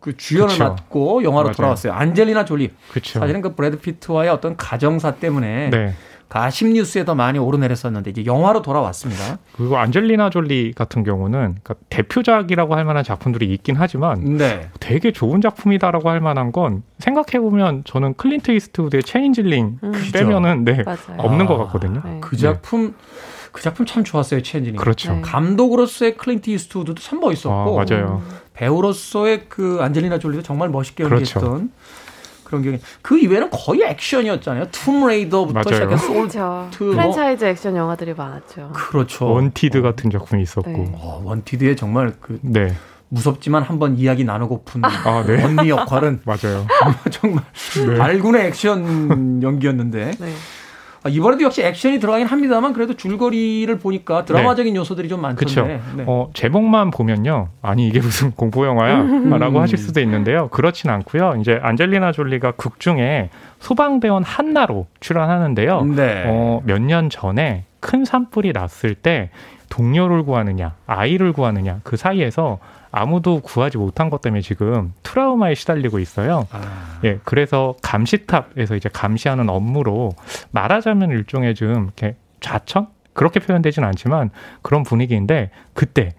[0.00, 0.64] 그 주연을 그쵸.
[0.64, 1.54] 맡고 영화로 맞아요.
[1.54, 1.92] 돌아왔어요.
[1.92, 2.70] 안젤리나 졸리.
[2.90, 3.20] 그렇죠.
[3.20, 5.94] 사실은 그 브래드 피트와의 어떤 가정사 때문에 네.
[6.32, 9.36] 가십 뉴스에 더 많이 오르내렸었는데 이제 영화로 돌아왔습니다.
[9.54, 14.70] 그리고 안젤리나 졸리 같은 경우는 그러니까 대표작이라고 할 만한 작품들이 있긴 하지만 네.
[14.80, 19.92] 되게 좋은 작품이다라고 할 만한 건 생각해 보면 저는 클린트 이스트우드의 체인질링 음.
[20.14, 21.18] 빼면은 네 맞아요.
[21.18, 21.48] 없는 아.
[21.48, 22.00] 것 같거든요.
[22.02, 22.18] 네.
[22.22, 22.94] 그 작품
[23.52, 24.42] 그 작품 참 좋았어요.
[24.42, 24.80] 체인질링.
[24.80, 25.12] 그렇죠.
[25.12, 25.20] 네.
[25.20, 28.22] 감독으로서의 클린트 이스트우드도 참 아, 멋있었고 맞아요.
[28.54, 31.40] 배우로서의 그 안젤리나 졸리도 정말 멋있게 그렇죠.
[31.40, 31.81] 연기했던 그
[32.52, 32.78] 런 기억이.
[33.00, 34.66] 그 이외에는 거의 액션이었잖아요.
[34.70, 35.74] 툼레이더부터 맞아요.
[35.74, 36.38] 시작해서 솔트 그렇죠.
[36.38, 38.70] 뭐- 프랜차이즈 액션 영화들이 많았죠.
[38.74, 39.32] 그렇죠.
[39.32, 40.70] 원티드 같은 작품이 있었고.
[40.70, 40.92] 네.
[40.94, 42.74] 어, 원티드의 정말 그 네.
[43.08, 45.42] 무섭지만 한번 이야기 나누고픈 아, 네.
[45.42, 46.66] 언니 역할은 맞아요.
[47.10, 47.42] 정말
[47.86, 47.94] 네.
[47.98, 50.32] 발군의 액션 연기였는데 네.
[51.04, 55.62] 아, 이번에도 역시 액션이 들어가긴 합니다만 그래도 줄거리를 보니까 드라마적인 요소들이 좀 그렇죠.
[55.62, 55.82] 많던데.
[55.96, 56.04] 네.
[56.06, 57.48] 어, 제목만 보면요.
[57.60, 59.02] 아니, 이게 무슨 공포 영화야?
[59.38, 60.48] 라고 하실 수도 있는데요.
[60.48, 61.34] 그렇진 않고요.
[61.40, 65.84] 이제 안젤리나 졸리가 극 중에 소방대원 한나로 출연하는데요.
[65.96, 66.24] 네.
[66.26, 69.30] 어, 몇 년 전에 큰 산불이 났을 때
[69.70, 72.58] 동료를 구하느냐, 아이를 구하느냐, 그 사이에서
[72.92, 76.46] 아무도 구하지 못한 것 때문에 지금 트라우마에 시달리고 있어요.
[76.52, 80.12] 아, 예, 그래서 감시탑에서 이제 감시하는 업무로
[80.50, 82.88] 말하자면 일종의 좀 이렇게 좌천?
[83.14, 84.30] 그렇게 표현되진 않지만
[84.60, 86.10] 그런 분위기인데 그때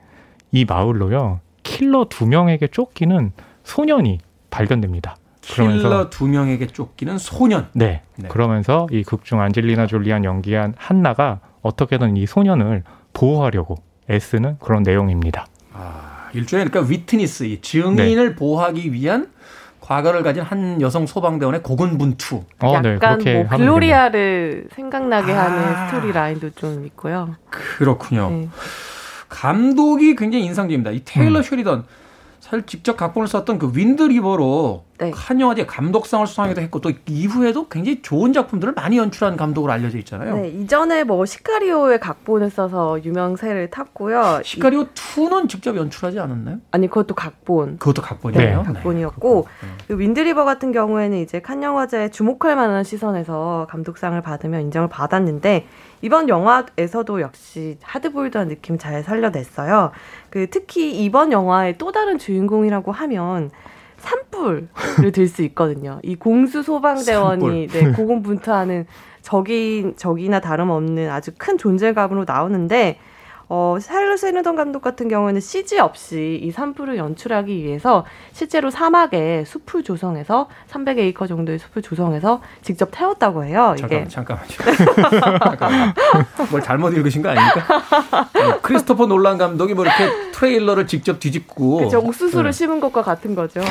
[0.52, 3.32] 이 마을로요 킬러 두 명에게 쫓기는
[3.64, 4.20] 소년이
[4.50, 5.16] 발견됩니다.
[5.42, 7.68] 킬러 두 명에게 쫓기는 소년.
[7.74, 8.02] 네.
[8.16, 8.28] 네.
[8.30, 13.76] 그러면서 이 극중 안젤리나 졸리안 연기한 한나가 어떻게든 이 소년을 보호하려고
[14.10, 15.46] 애쓰는 그런 내용입니다.
[16.34, 18.36] 아, 일종의 그러니까 위트니스, 이 증인을 네.
[18.36, 19.30] 보호하기 위한
[19.80, 22.44] 과거를 가진 한 여성 소방대원의 고군분투.
[22.60, 23.48] 어, 네, 약간 그렇게 뭐.
[23.50, 25.44] 글로리아를 생각나게 아.
[25.44, 27.36] 하는 스토리 라인도 좀 있고요.
[27.50, 28.30] 그렇군요.
[28.30, 28.50] 네.
[29.28, 30.92] 감독이 굉장히 인상적입니다.
[30.92, 31.44] 이 테일러 음.
[31.44, 31.86] 쉐리던
[32.54, 35.10] 사실 직접 각본을 썼던 그 윈드 리버로 네.
[35.10, 40.36] 칸 영화제 감독상을 수상하기도 했고 또 이후에도 굉장히 좋은 작품들을 많이 연출한 감독으로 알려져 있잖아요.
[40.38, 44.42] 네, 이전에 뭐 시카리오의 각본을 써서 유명세를 탔고요.
[44.42, 46.60] 이- 시카리오 2는 직접 연출하지 않았나요?
[46.70, 47.80] 아니 그것도 각본.
[47.80, 48.62] 그것도 각본이에요.
[48.62, 49.68] 네, 각본이었고 네.
[49.88, 55.66] 그 윈드리버 같은 경우에는 이제 칸 영화제에 주목할 만한 시선에서 감독상을 받으며 인정을 받았는데
[56.04, 59.92] 이번 영화에서도 역시 하드보일드한 느낌 잘 살려냈어요.
[60.30, 63.50] 그 특히 이번 영화의 또 다른 주인공이라고 하면
[64.00, 64.68] 산불을
[65.14, 66.00] 들 수 있거든요.
[66.04, 68.86] 이 공수 소방대원이 네, 고군분투하는
[69.22, 73.00] 적이 적이나 다름없는 아주 큰 존재감으로 나오는데
[73.50, 79.84] 어, 샤를로 세느던 감독 같은 경우에는 CG 없이 이 산불을 연출하기 위해서 실제로 사막에 숲을
[79.84, 83.76] 조성해서 300에이커 정도의 숲을 조성해서 직접 태웠다고 해요.
[83.78, 85.40] 이게 잠깐만, 잠깐만요.
[85.44, 85.94] 잠깐만.
[86.50, 87.84] 뭘 잘못 읽으신 거 아닙니까?
[88.34, 92.52] 어, 크리스토퍼 놀란 감독이 뭐 이렇게 트레일러를 직접 뒤집고 그죠 옥수수를 네.
[92.52, 93.62] 심은 것과 같은 거죠.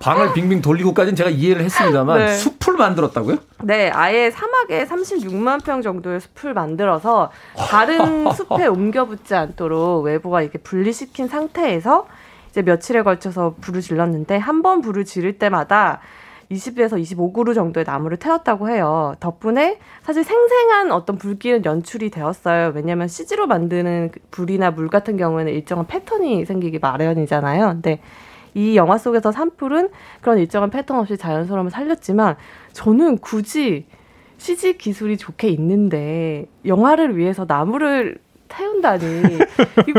[0.00, 2.34] 방을 빙빙 돌리고까지는 제가 이해를 했습니다만 네.
[2.34, 3.36] 숲을 만들었다고요?
[3.64, 7.30] 네, 아예 사막에 36만 평 정도의 숲을 만들어서
[7.68, 12.06] 다른 숲 에 옮겨붙지 않도록 외부와 이렇게 분리시킨 상태에서
[12.50, 16.00] 이제 며칠에 걸쳐서 불을 질렀는데 한 번 불을 지를 때마다
[16.50, 19.14] 20에서 25그루 정도의 나무를 태웠다고 해요.
[19.20, 22.72] 덕분에 사실 생생한 어떤 불길은 연출이 되었어요.
[22.74, 27.68] 왜냐하면 CG로 만드는 그 불이나 물 같은 경우에는 일정한 패턴이 생기기 마련이잖아요.
[27.68, 28.00] 근데
[28.54, 29.90] 이 영화 속에서 산불은
[30.20, 32.36] 그런 일정한 패턴 없이 자연스러움을 살렸지만
[32.72, 33.86] 저는 굳이
[34.38, 38.18] CG 기술이 좋게 있는데 영화를 위해서 나무를
[38.50, 39.38] 태운다니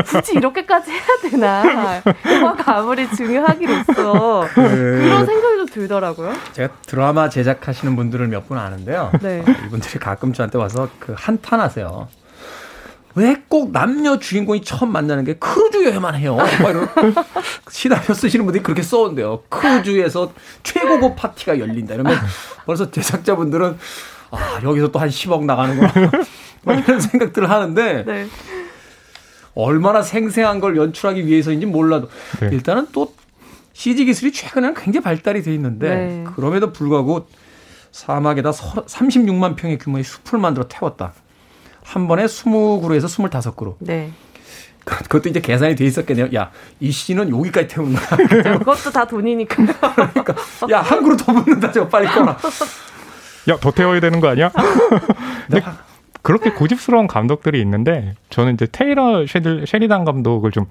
[0.06, 6.34] 굳이 이렇게까지 해야 되나 영화가 아무리 중요하기로서 그런 생각이 좀 들더라고요.
[6.54, 9.12] 제가 드라마 제작하시는 분들을 몇 분 아는데요.
[9.22, 9.44] 네.
[9.66, 12.08] 이분들이 가끔 저한테 와서 그 한탄하세요.
[13.14, 16.38] 왜 꼭 남녀 주인공이 처음 만나는 게 크루즈 여행만 해요?
[17.70, 19.44] 시나리오 쓰시는 분들이 그렇게 써온대요.
[19.50, 20.32] 크루즈에서
[20.64, 21.94] 최고급 파티가 열린다.
[21.96, 22.18] 이러면
[22.66, 23.78] 벌써 제작자분들은
[24.32, 25.92] 아, 여기서 또 한 10억 나가는구나.
[26.64, 28.28] 막 이런 생각들을 하는데 네.
[29.56, 32.10] 얼마나 생생한 걸 연출하기 위해서인지 몰라도
[32.40, 32.50] 네.
[32.52, 33.14] 일단은 또
[33.74, 36.24] CG 기술이 최근에는 굉장히 발달이 돼 있는데 네.
[36.36, 37.28] 그럼에도 불구하고
[37.92, 41.14] 사막에다 36만 평의 규모의 숲을 만들어 태웠다.
[41.84, 43.76] 한 번에 20그루에서 25그루.
[43.80, 44.12] 네.
[44.86, 46.30] 그것도 이제 계산이 돼 있었겠네요.
[46.34, 48.58] 야, 이 씨는 여기까지 태우는 거야.
[48.58, 49.56] 그것도 다 돈이니까.
[50.14, 50.36] 그러니까
[50.72, 51.72] 야, 한 그루 더 붙는다.
[51.72, 52.38] 저거 빨리 꺼라.
[53.50, 54.52] 야, 더 태워야 되는 거 아니야?
[55.50, 55.64] 근데
[56.22, 60.68] 그렇게 고집스러운 감독들이 있는데 저는 이제 테일러 쉐들, 쉐리단 감독을 좀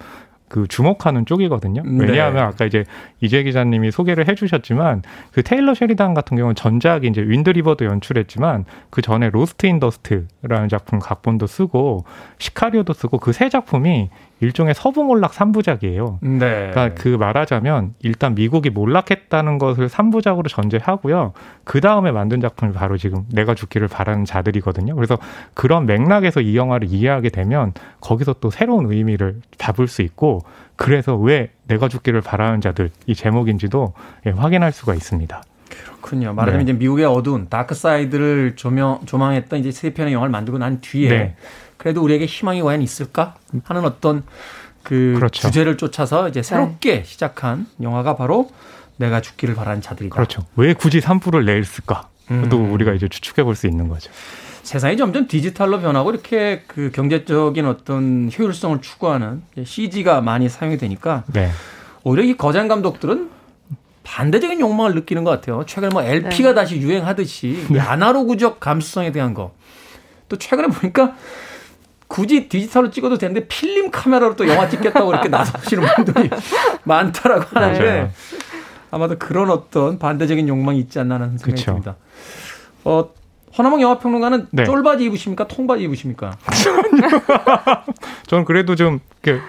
[0.51, 1.83] 그 주목하는 쪽이거든요.
[1.85, 2.07] 네.
[2.07, 2.85] 왜냐하면 아까 이제
[3.21, 9.31] 이주혜 기자님이 소개를 해주셨지만 그 테일러 쉐리단 같은 경우는 전작이 이제 윈드리버도 연출했지만 그 전에
[9.31, 12.05] 로스트 인 더스트라는 작품 각본도 쓰고
[12.39, 14.11] 시카리오도 쓰고 그 세 작품이
[14.41, 16.19] 일종의 서부 몰락 3부작이에요.
[16.23, 16.71] 네.
[16.73, 21.33] 그러니까 그 말하자면 일단 미국이 몰락했다는 것을 3부작으로 전제하고요.
[21.65, 24.95] 그 다음에 만든 작품이 바로 지금 내가 죽기를 바라는 자들이거든요.
[24.95, 25.19] 그래서
[25.55, 30.41] 그런 맥락에서 이 영화를 이해하게 되면 거기서 또 새로운 의미를 잡을 수 있고
[30.77, 33.93] 그래서 왜 내가 죽기를 바라는 자들 이 제목인지도
[34.27, 35.43] 예, 확인할 수가 있습니다.
[35.69, 36.33] 그렇군요.
[36.33, 36.73] 말하자면 네.
[36.73, 41.37] 이제 미국의 어두운 dark side를 조명 조망했던 이제 세 편의 영화를 만들고 난 뒤에 네.
[41.81, 44.23] 그래도 우리에게 희망이 과연 있을까 하는 어떤
[44.83, 45.41] 그 그렇죠.
[45.49, 48.51] 주제를 쫓아서 이제 새롭게 시작한 영화가 바로
[48.99, 50.15] 내가 죽기를 바라는 자들이다.
[50.15, 50.45] 그렇죠.
[50.57, 52.09] 왜 굳이 3부를 냈을까?
[52.51, 52.73] 또 음.
[52.75, 54.11] 우리가 이제 추측해 볼 수 있는 거죠.
[54.63, 61.51] 세상이 점점 디지털로 변하고 이렇게 그 경제적인 어떤 효율성을 추구하는 CG가 많이 사용이 되니까 네.
[62.05, 63.31] 오히려 이 거장 감독들은
[64.05, 65.65] 반대적인 욕망을 느끼는 것 같아요.
[65.65, 69.55] 최근에 뭐 LP가 다시 유행하듯이 이 아날로그적 감수성에 대한 거.
[70.29, 71.15] 또 최근에 보니까
[72.11, 76.29] 굳이 디지털로 찍어도 되는데 필름 카메라로 또 영화 찍겠다고 이렇게 나서시는 분들이
[76.83, 78.11] 많다라고 하는데 맞아요.
[78.91, 81.67] 아마도 그런 어떤 반대적인 욕망이 있지 않나 하는 생각이 그쵸.
[81.67, 81.95] 듭니다.
[82.85, 83.11] 어,
[83.57, 84.65] 허나몽 영화평론가는 네.
[84.65, 85.47] 쫄바지 입으십니까?
[85.47, 86.37] 통바지 입으십니까?
[88.27, 88.99] 저는 그래도 좀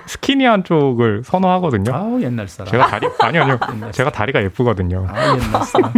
[0.06, 1.92] 스키니한 쪽을 선호하거든요.
[1.92, 2.72] 아우 옛날 사람.
[2.72, 5.08] 제가 다리 아니요 아니요 제가 다리가 예쁘거든요.
[5.10, 5.94] 아 옛날 사람.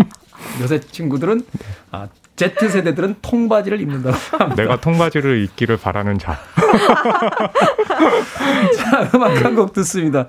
[0.62, 1.42] 요새 친구들은
[1.92, 4.56] 아, Z 세대들은 통바지를 입는다고 합니다.
[4.64, 6.40] 내가 통바지를 입기를 바라는 자.
[8.78, 10.26] 자, 음악 한 곡 듣습니다.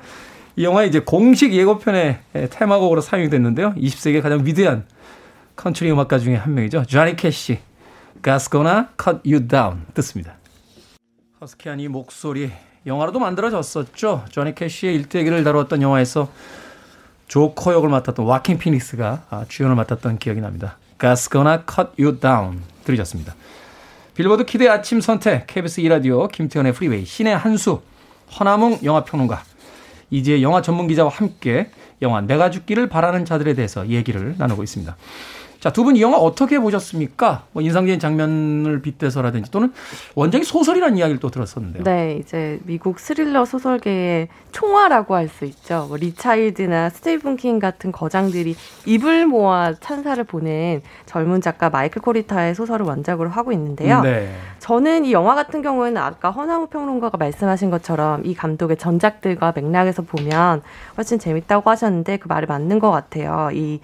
[0.56, 2.18] 이 영화 이제 공식 예고편의
[2.50, 3.74] 테마곡으로 사용이 됐는데요.
[3.74, 4.84] 20세기의 가장 위대한
[5.56, 6.84] 컨트리 음악가 중에 한 명이죠.
[6.84, 7.58] 조니 캐시.
[8.22, 9.82] God's gonna cut you down.
[9.94, 10.34] 듣습니다.
[11.40, 12.52] 허스키한 이 목소리
[12.86, 14.26] 영화로도 만들어졌었죠.
[14.28, 16.30] 조니 캐시의 일대기를 다루었던 영화에서
[17.28, 20.76] 조커 역을 맡았던 와킨 피닉스가 아, 주연을 맡았던 기억이 납니다.
[20.98, 22.62] God's gonna cut you down.
[22.84, 23.34] 들으셨습니다.
[24.14, 27.80] 빌보드 키드의 아침 선택, KBS 2라디오, 김태훈의 프리웨이, 신의 한수,
[28.38, 29.42] 허남웅 영화평론가,
[30.10, 31.70] 이제 영화 전문 기자와 함께
[32.02, 34.96] 영화 내가 죽기를 바라는 자들에 대해서 얘기를 나누고 있습니다.
[35.64, 37.44] 자, 두 분 이 영화 어떻게 보셨습니까?
[37.52, 39.72] 뭐 인상적인 장면을 빗대서라든지 또는
[40.14, 41.84] 원작이 소설이라는 이야기를 또 들었었는데요.
[41.84, 45.86] 네, 이제 미국 스릴러 소설계의 총화라고 할 수 있죠.
[45.88, 48.54] 뭐 리 차일드나 스테이븐 킹 같은 거장들이
[48.84, 54.02] 입을 모아 찬사를 보낸 젊은 작가 마이클 코리타의 소설을 원작으로 하고 있는데요.
[54.02, 54.30] 네.
[54.58, 60.60] 저는 이 영화 같은 경우에는 아까 허나무 평론가가 말씀하신 것처럼 이 감독의 전작들과 맥락에서 보면
[60.98, 63.48] 훨씬 재밌다고 하셨는데 그 말이 맞는 것 같아요.
[63.54, 63.80] 이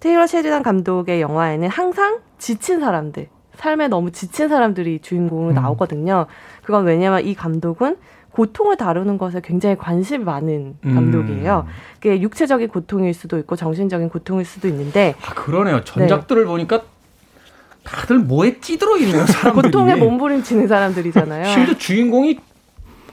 [0.00, 6.26] 테일러 셰리단 감독의 영화에는 항상 지친 사람들, 삶에 너무 지친 사람들이 주인공으로 나오거든요.
[6.62, 7.96] 그건 왜냐면 이 감독은
[8.30, 11.66] 고통을 다루는 것에 굉장히 관심이 많은 감독이에요.
[11.94, 15.82] 그게 육체적인 고통일 수도 있고 정신적인 고통일 수도 있는데 아, 그러네요.
[15.82, 16.82] 전작들을 보니까
[17.82, 19.62] 다들 뭐에 찌들어 있네요, 사람들이.
[19.70, 21.46] 고통에 몸부림치는 사람들이잖아요.
[21.46, 22.38] 심지어 주인공이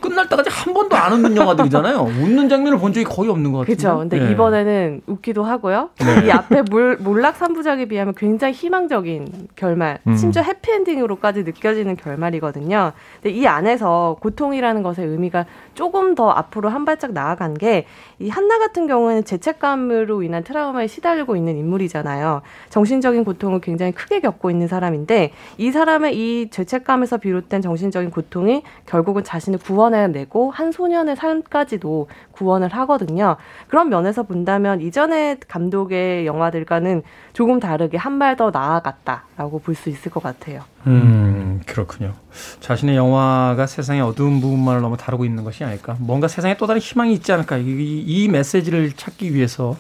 [0.02, 2.02] 끝날 때까지 한 번도 안 웃는 영화들이잖아요.
[2.22, 3.76] 웃는 장면을 본 적이 거의 없는 것 같아요.
[3.76, 3.98] 그렇죠.
[4.00, 5.90] 근데 이번에는 웃기도 하고요.
[6.00, 6.28] 네.
[6.28, 10.16] 이 앞에 몰, 몰락 3부작에 비하면 굉장히 희망적인 결말, 음.
[10.16, 12.92] 심지어 해피엔딩으로까지 느껴지는 결말이거든요.
[13.22, 17.86] 근데 이 안에서 고통이라는 것의 의미가 조금 더 앞으로 한 발짝 나아간 게
[18.20, 22.42] 이 한나 같은 경우에는 죄책감으로 인한 트라우마에 시달리고 있는 인물이잖아요.
[22.70, 29.24] 정신적인 고통을 굉장히 크게 겪고 있는 사람인데 이 사람의 이 죄책감에서 비롯된 정신적인 고통이 결국은
[29.24, 33.36] 자신을 구원 해내고 한 소년의 삶까지도 구원을 하거든요.
[33.68, 40.10] 그런 면에서 본다면 이전의 감독의 영화들과는 조금 다르게 한 발 더 나아갔다라고 볼 수 있을
[40.12, 40.62] 것 같아요.
[40.88, 42.14] 음, 그렇군요.
[42.62, 45.96] 자신의 영화가 세상의 어두운 부분만을 너무 다루고 있는 것이 아닐까.
[46.00, 47.58] 뭔가 세상에 또 다른 희망이 있지 않을까.
[47.58, 49.76] 이, 이 메시지를 찾기 위해서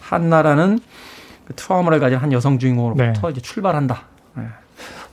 [0.00, 0.78] 한 나라는
[1.44, 4.02] 그 트라우마를 가진 한 여성 주인공으로부터 이제 출발한다.
[4.36, 4.44] 네.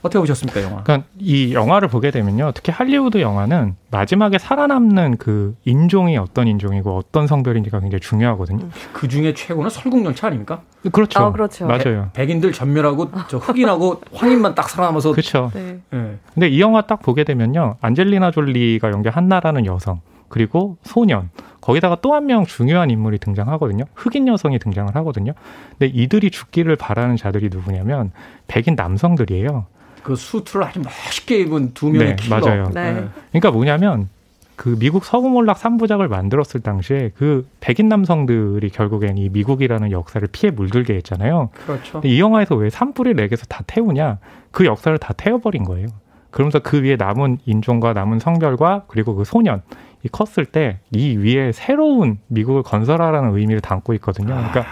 [0.02, 0.82] 어떻게 보셨습니까, 영화?
[0.82, 2.52] 그러니까 이 영화를 보게 되면요.
[2.54, 8.68] 특히 할리우드 영화는 마지막에 살아남는 그 인종이 어떤 인종이고 어떤 성별인지가 굉장히 중요하거든요.
[8.92, 10.62] 그 중에 최고는 설국열차 아닙니까?
[10.92, 11.20] 그렇죠.
[11.20, 11.66] 아, 그렇죠.
[11.66, 12.08] 맞아요.
[12.14, 15.50] 백 인들 전멸하고 저 흑인하고 황인만 딱 살아남아서 그렇죠.
[15.54, 15.80] 네.
[15.92, 16.18] 예.
[16.32, 17.76] 근데 이 영화 딱 보게 되면요.
[17.80, 20.00] 안젤리나 졸리가 연기한 한나라는 여성.
[20.28, 21.28] 그리고 소년
[21.60, 23.84] 거기다가 또 한 명 중요한 인물이 등장하거든요.
[23.94, 25.32] 흑인 여성이 등장을 하거든요.
[25.78, 28.12] 근데 이들이 죽기를 바라는 자들이 누구냐면
[28.46, 29.66] 백인 남성들이에요.
[30.02, 32.40] 그 수트를 아주 멋있게 입은 두 명의 네, 킬러.
[32.40, 32.70] 맞아요.
[32.74, 33.08] 네.
[33.30, 34.08] 그러니까 뭐냐면
[34.56, 40.94] 그 미국 서구몰락 3부작을 만들었을 당시에 그 백인 남성들이 결국엔 이 미국이라는 역사를 피해 물들게
[40.96, 41.48] 했잖아요.
[41.66, 41.92] 그렇죠.
[41.94, 44.18] 근데 이 영화에서 왜 산불이 렉에서 다 태우냐?
[44.50, 45.86] 그 역사를 다 태워버린 거예요.
[46.30, 49.62] 그러면서 그 위에 남은 인종과 남은 성별과 그리고 그 소년
[50.04, 54.28] 이 컸을 때 이 위에 새로운 미국을 건설하라는 의미를 담고 있거든요.
[54.28, 54.64] 그러니까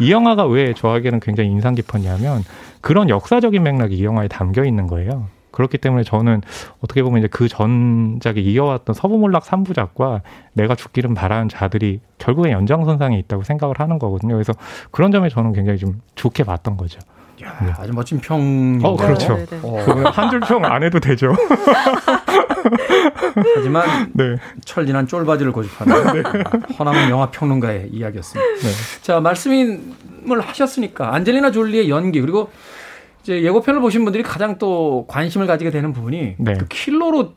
[0.00, 2.42] 이 영화가 왜 저에게는 굉장히 인상 깊었냐면
[2.80, 5.26] 그런 역사적인 맥락이 이 영화에 담겨 있는 거예요.
[5.50, 6.42] 그렇기 때문에 저는
[6.80, 10.22] 어떻게 보면 이제 그 전작에 이어왔던 서부몰락 3부작과
[10.52, 14.34] 내가 죽기를 바라는 자들이 결국엔 연장선상에 있다고 생각을 하는 거거든요.
[14.34, 14.52] 그래서
[14.90, 17.00] 그런 점에 저는 굉장히 좀 좋게 봤던 거죠.
[17.42, 18.78] 야, 아주 멋진 평.
[18.82, 19.36] 어, 그렇죠.
[19.36, 19.62] 네, 네, 네.
[19.62, 21.34] 어, 한줄 평 안 해도 되죠.
[23.56, 24.36] 하지만 네.
[24.64, 26.22] 철 지난 쫄바지를 고집하는
[26.78, 28.50] 허남웅 영화 평론가의 이야기였습니다.
[28.62, 29.02] 네.
[29.02, 29.80] 자 말씀을
[30.40, 32.50] 하셨으니까 안젤리나 졸리의 연기 그리고
[33.22, 36.54] 이제 예고편을 보신 분들이 가장 또 관심을 가지게 되는 부분이 네.
[36.54, 37.34] 그 킬러로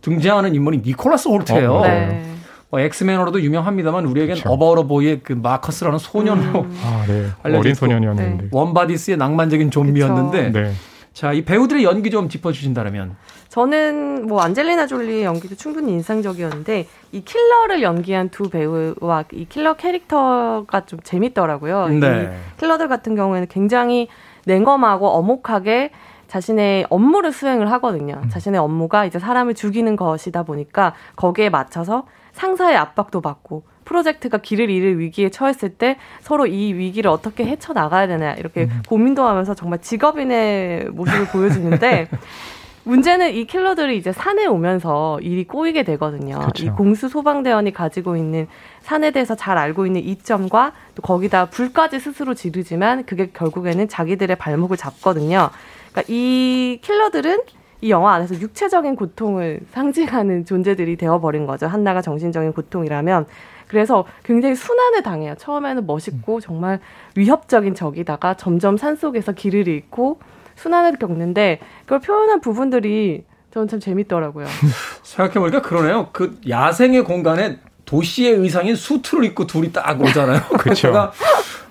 [0.00, 1.72] 등장하는 인물이 니콜라스 홀트예요.
[1.72, 2.24] 어, 네.
[2.70, 4.48] 뭐 엑스맨으로도 유명합니다만 우리에겐 그쵸.
[4.48, 7.26] 어바웃 어 보이의 그 마커스라는 소년으로 아, 네.
[7.42, 7.74] 어린.
[7.74, 8.48] 소년이었는데.
[8.52, 10.72] 웜 바디스의 낭만적인 좀비였는데 네.
[11.12, 13.16] 자 이 배우들의 연기 좀 짚어주신다면
[13.48, 20.86] 저는 뭐 안젤리나 졸리의 연기도 충분히 인상적이었는데 이 킬러를 연기한 두 배우와 이 킬러 캐릭터가
[20.86, 21.88] 좀 재밌더라고요.
[21.88, 22.32] 네.
[22.56, 24.06] 이 킬러들 같은 경우에는 굉장히
[24.46, 25.90] 냉엄하고 엄혹하게
[26.28, 28.22] 자신의 업무를 수행을 하거든요.
[28.30, 32.04] 자신의 업무가 이제 사람을 죽이는 것이다 보니까 거기에 맞춰서
[32.40, 38.06] 상사의 압박도 받고 프로젝트가 길을 잃을 위기에 처했을 때 서로 이 위기를 어떻게 헤쳐 나가야
[38.06, 42.08] 되나 이렇게 고민도 하면서 정말 직업인의 모습을 보여주는데
[42.84, 46.38] 문제는 이 킬러들이 이제 산에 오면서 일이 꼬이게 되거든요.
[46.46, 46.64] 그쵸.
[46.64, 48.48] 이 공수 소방대원이 가지고 있는
[48.80, 54.78] 산에 대해서 잘 알고 있는 이점과 또 거기다 불까지 스스로 지르지만 그게 결국에는 자기들의 발목을
[54.78, 55.50] 잡거든요.
[55.92, 57.40] 그러니까 이 킬러들은
[57.80, 61.66] 이 영화 안에서 육체적인 고통을 상징하는 존재들이 되어버린 거죠.
[61.66, 63.26] 한나가 정신적인 고통이라면.
[63.68, 65.34] 그래서 굉장히 순환을 당해요.
[65.38, 66.80] 처음에는 멋있고 정말
[67.14, 70.18] 위협적인 적이다가 점점 산속에서 길을 잃고
[70.56, 74.46] 순환을 겪는데 그걸 표현한 부분들이 저는 참 재밌더라고요.
[75.02, 76.08] 생각해보니까 그러네요.
[76.12, 80.40] 그 야생의 공간에 도시의 의상인 수트를 입고 둘이 딱 오잖아요.
[80.58, 80.90] 그쵸.
[80.90, 81.12] 그러다가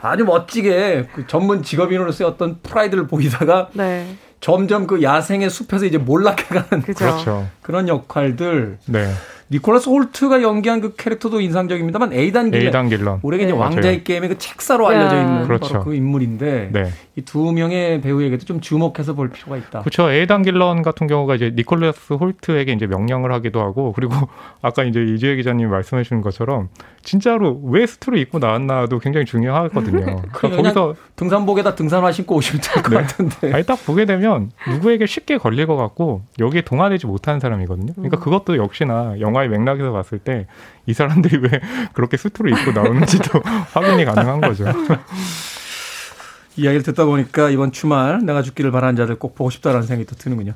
[0.01, 4.15] 아주 멋지게 그 전문 직업인으로서의 어떤 프라이드를 보이다가 네.
[4.41, 6.83] 점점 그 야생의 숲에서 이제 몰락해가는.
[6.95, 7.47] 그렇죠.
[7.61, 8.77] 그런 역할들.
[8.85, 9.13] 네.
[9.51, 12.67] 니콜라스 홀트가 연기한 그 캐릭터도 인상적입니다만 에이단 길렌.
[12.67, 13.19] 에이단 길런.
[13.23, 13.59] 우리에게 이제 네.
[13.59, 15.21] 왕좌의 게임의 그 책사로 알려져 야.
[15.21, 15.73] 있는 그렇죠.
[15.73, 16.91] 바로 그 인물인데 네.
[17.15, 19.79] 이 두 명의 배우에게도 좀 주목해서 볼 필요가 있다.
[19.81, 20.11] 그렇죠.
[20.11, 24.13] 에이단 길런 같은 경우가 이제 니콜라스 홀트에게 이제 명령을 하기도 하고 그리고
[24.61, 26.69] 아까 이제 이주혜 기자님이 말씀해 주신 것처럼
[27.01, 30.05] 진짜로 왜 수트를 입고 나왔나도 굉장히 중요하거든요.
[30.31, 32.97] 그러니까 그냥 거기서 등산복에다 등산화 신고 오시면 될것 네.
[33.01, 33.53] 같은데.
[33.53, 37.93] 아니 딱 보게 되면 누구에게 쉽게 걸릴 것 같고 여기에 동화되지 못하는 사람이거든요.
[37.93, 38.19] 그러니까 음.
[38.19, 40.47] 그것도 역시나 영화 의 맥락에서 봤을 때
[40.89, 41.49] 이 사람들이 왜
[41.93, 43.39] 그렇게 수트를 입고 나오는지도
[43.73, 44.65] 확인이 가능한 거죠.
[46.57, 50.53] 이야기를 듣다 보니까 이번 주말 내가 죽기를 바라는 자들 꼭 보고 싶다라는 생각이 또 드는군요.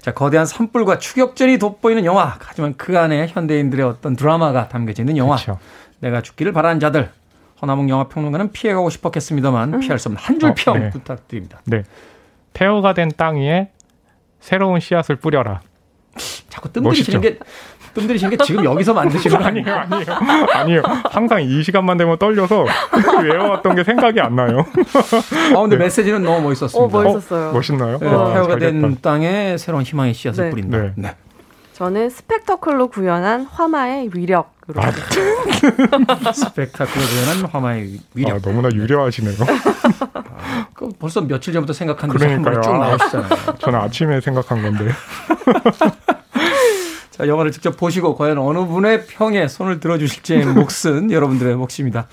[0.00, 2.36] 자, 거대한 산불과 추격전이 돋보이는 영화.
[2.40, 5.34] 하지만 그 안에 현대인들의 어떤 드라마가 담겨져 있는 영화.
[5.36, 5.58] 그렇죠.
[6.00, 7.10] 내가 죽기를 바라는 자들.
[7.60, 10.90] 허나몽 영화 평론가는 피해가고 싶었겠습니다만 피할 수 없는 한줄 어, 평 네.
[10.90, 11.60] 부탁드립니다.
[11.64, 11.82] 네.
[12.54, 13.70] 폐허가 된 땅 위에
[14.40, 15.60] 새로운 씨앗을 뿌려라.
[16.48, 17.38] 자꾸 뜸들이시는 게
[17.94, 19.74] 뜸들이시는 게 지금 여기서 만드시는 거 아니에요?
[19.74, 20.04] 아니에요,
[20.52, 20.82] 아니에요.
[21.10, 22.64] 항상 이 시간만 되면 떨려서
[23.22, 24.64] 외워왔던 게 생각이 안 나요.
[25.54, 26.98] 아, 근데 메시지는 너무 멋있었습니다.
[26.98, 27.50] 어, 멋있었어요.
[27.50, 27.98] 어, 멋있나요?
[27.98, 29.00] 네, 와, 폐허가 잘된 됐다.
[29.02, 30.50] 땅에 새로운 희망의 씨앗을 네.
[30.50, 30.78] 뿌린다.
[30.78, 30.92] 네.
[30.96, 31.14] 네.
[31.74, 34.80] 저는 스펙터클로 구현한 화마의 위력으로.
[34.82, 34.90] 아,
[36.32, 38.36] 스펙타클로 구현한 화마의 위력.
[38.36, 39.34] 아, 너무나 유려하시네요.
[40.74, 42.62] 그 벌써 며칠 전부터 생각한 듯이 한 번에 그러니까요.
[42.62, 42.88] 쭉 아.
[42.88, 43.54] 나오시잖아요.
[43.58, 44.92] 저는 아침에 생각한 건데.
[47.12, 52.08] 자, 영화를 직접 보시고 과연 어느 분의 평에 손을 들어주실지의 몫은 여러분들의 몫입니다.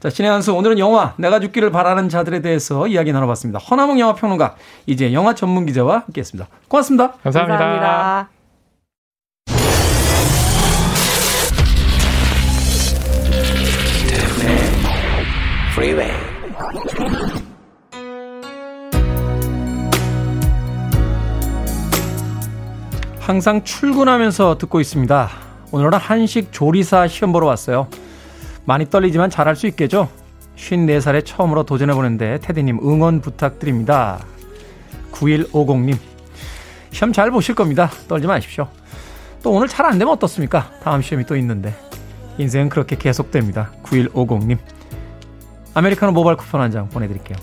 [0.00, 3.58] 자, 신의 한수 오늘은 영화 내가 죽기를 바라는 자들에 대해서 이야기 나눠봤습니다.
[3.58, 4.56] 허나몽 영화 평론가
[4.86, 6.48] 이제 영화 전문 기자와 함께했습니다.
[6.68, 7.12] 고맙습니다.
[7.22, 7.58] 감사합니다.
[7.58, 8.28] 감사합니다.
[15.74, 16.23] Freeway.
[23.24, 25.30] 항상 출근하면서 듣고 있습니다.
[25.72, 27.88] 오늘은 한식 조리사 시험 보러 왔어요.
[28.66, 30.10] 많이 떨리지만 잘할 수 있겠죠?
[30.56, 34.22] 54살에 처음으로 도전해보는데 테디님 응원 부탁드립니다.
[35.12, 35.96] 9150님.
[36.90, 37.90] 시험 잘 보실 겁니다.
[38.08, 38.68] 떨지 마십시오.
[39.42, 40.70] 또 오늘 잘 안 되면 어떻습니까?
[40.82, 41.74] 다음 시험이 또 있는데.
[42.36, 43.70] 인생은 그렇게 계속됩니다.
[43.84, 44.58] 9150님.
[45.72, 47.38] 아메리카노 모바일 쿠폰 한 장 보내드릴게요.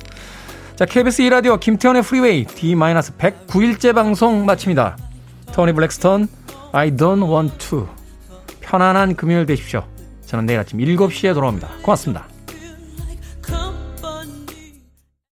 [0.75, 4.95] 자, KBS 2라디오 김태훈의 프리웨이 D-109일째 방송 마칩니다.
[5.53, 6.27] 토니 블랙스턴,
[6.71, 7.87] I don't want to.
[8.61, 9.83] 편안한 금요일 되십시오.
[10.25, 11.67] 저는 내일 아침 7시에 돌아옵니다.
[11.81, 12.25] 고맙습니다.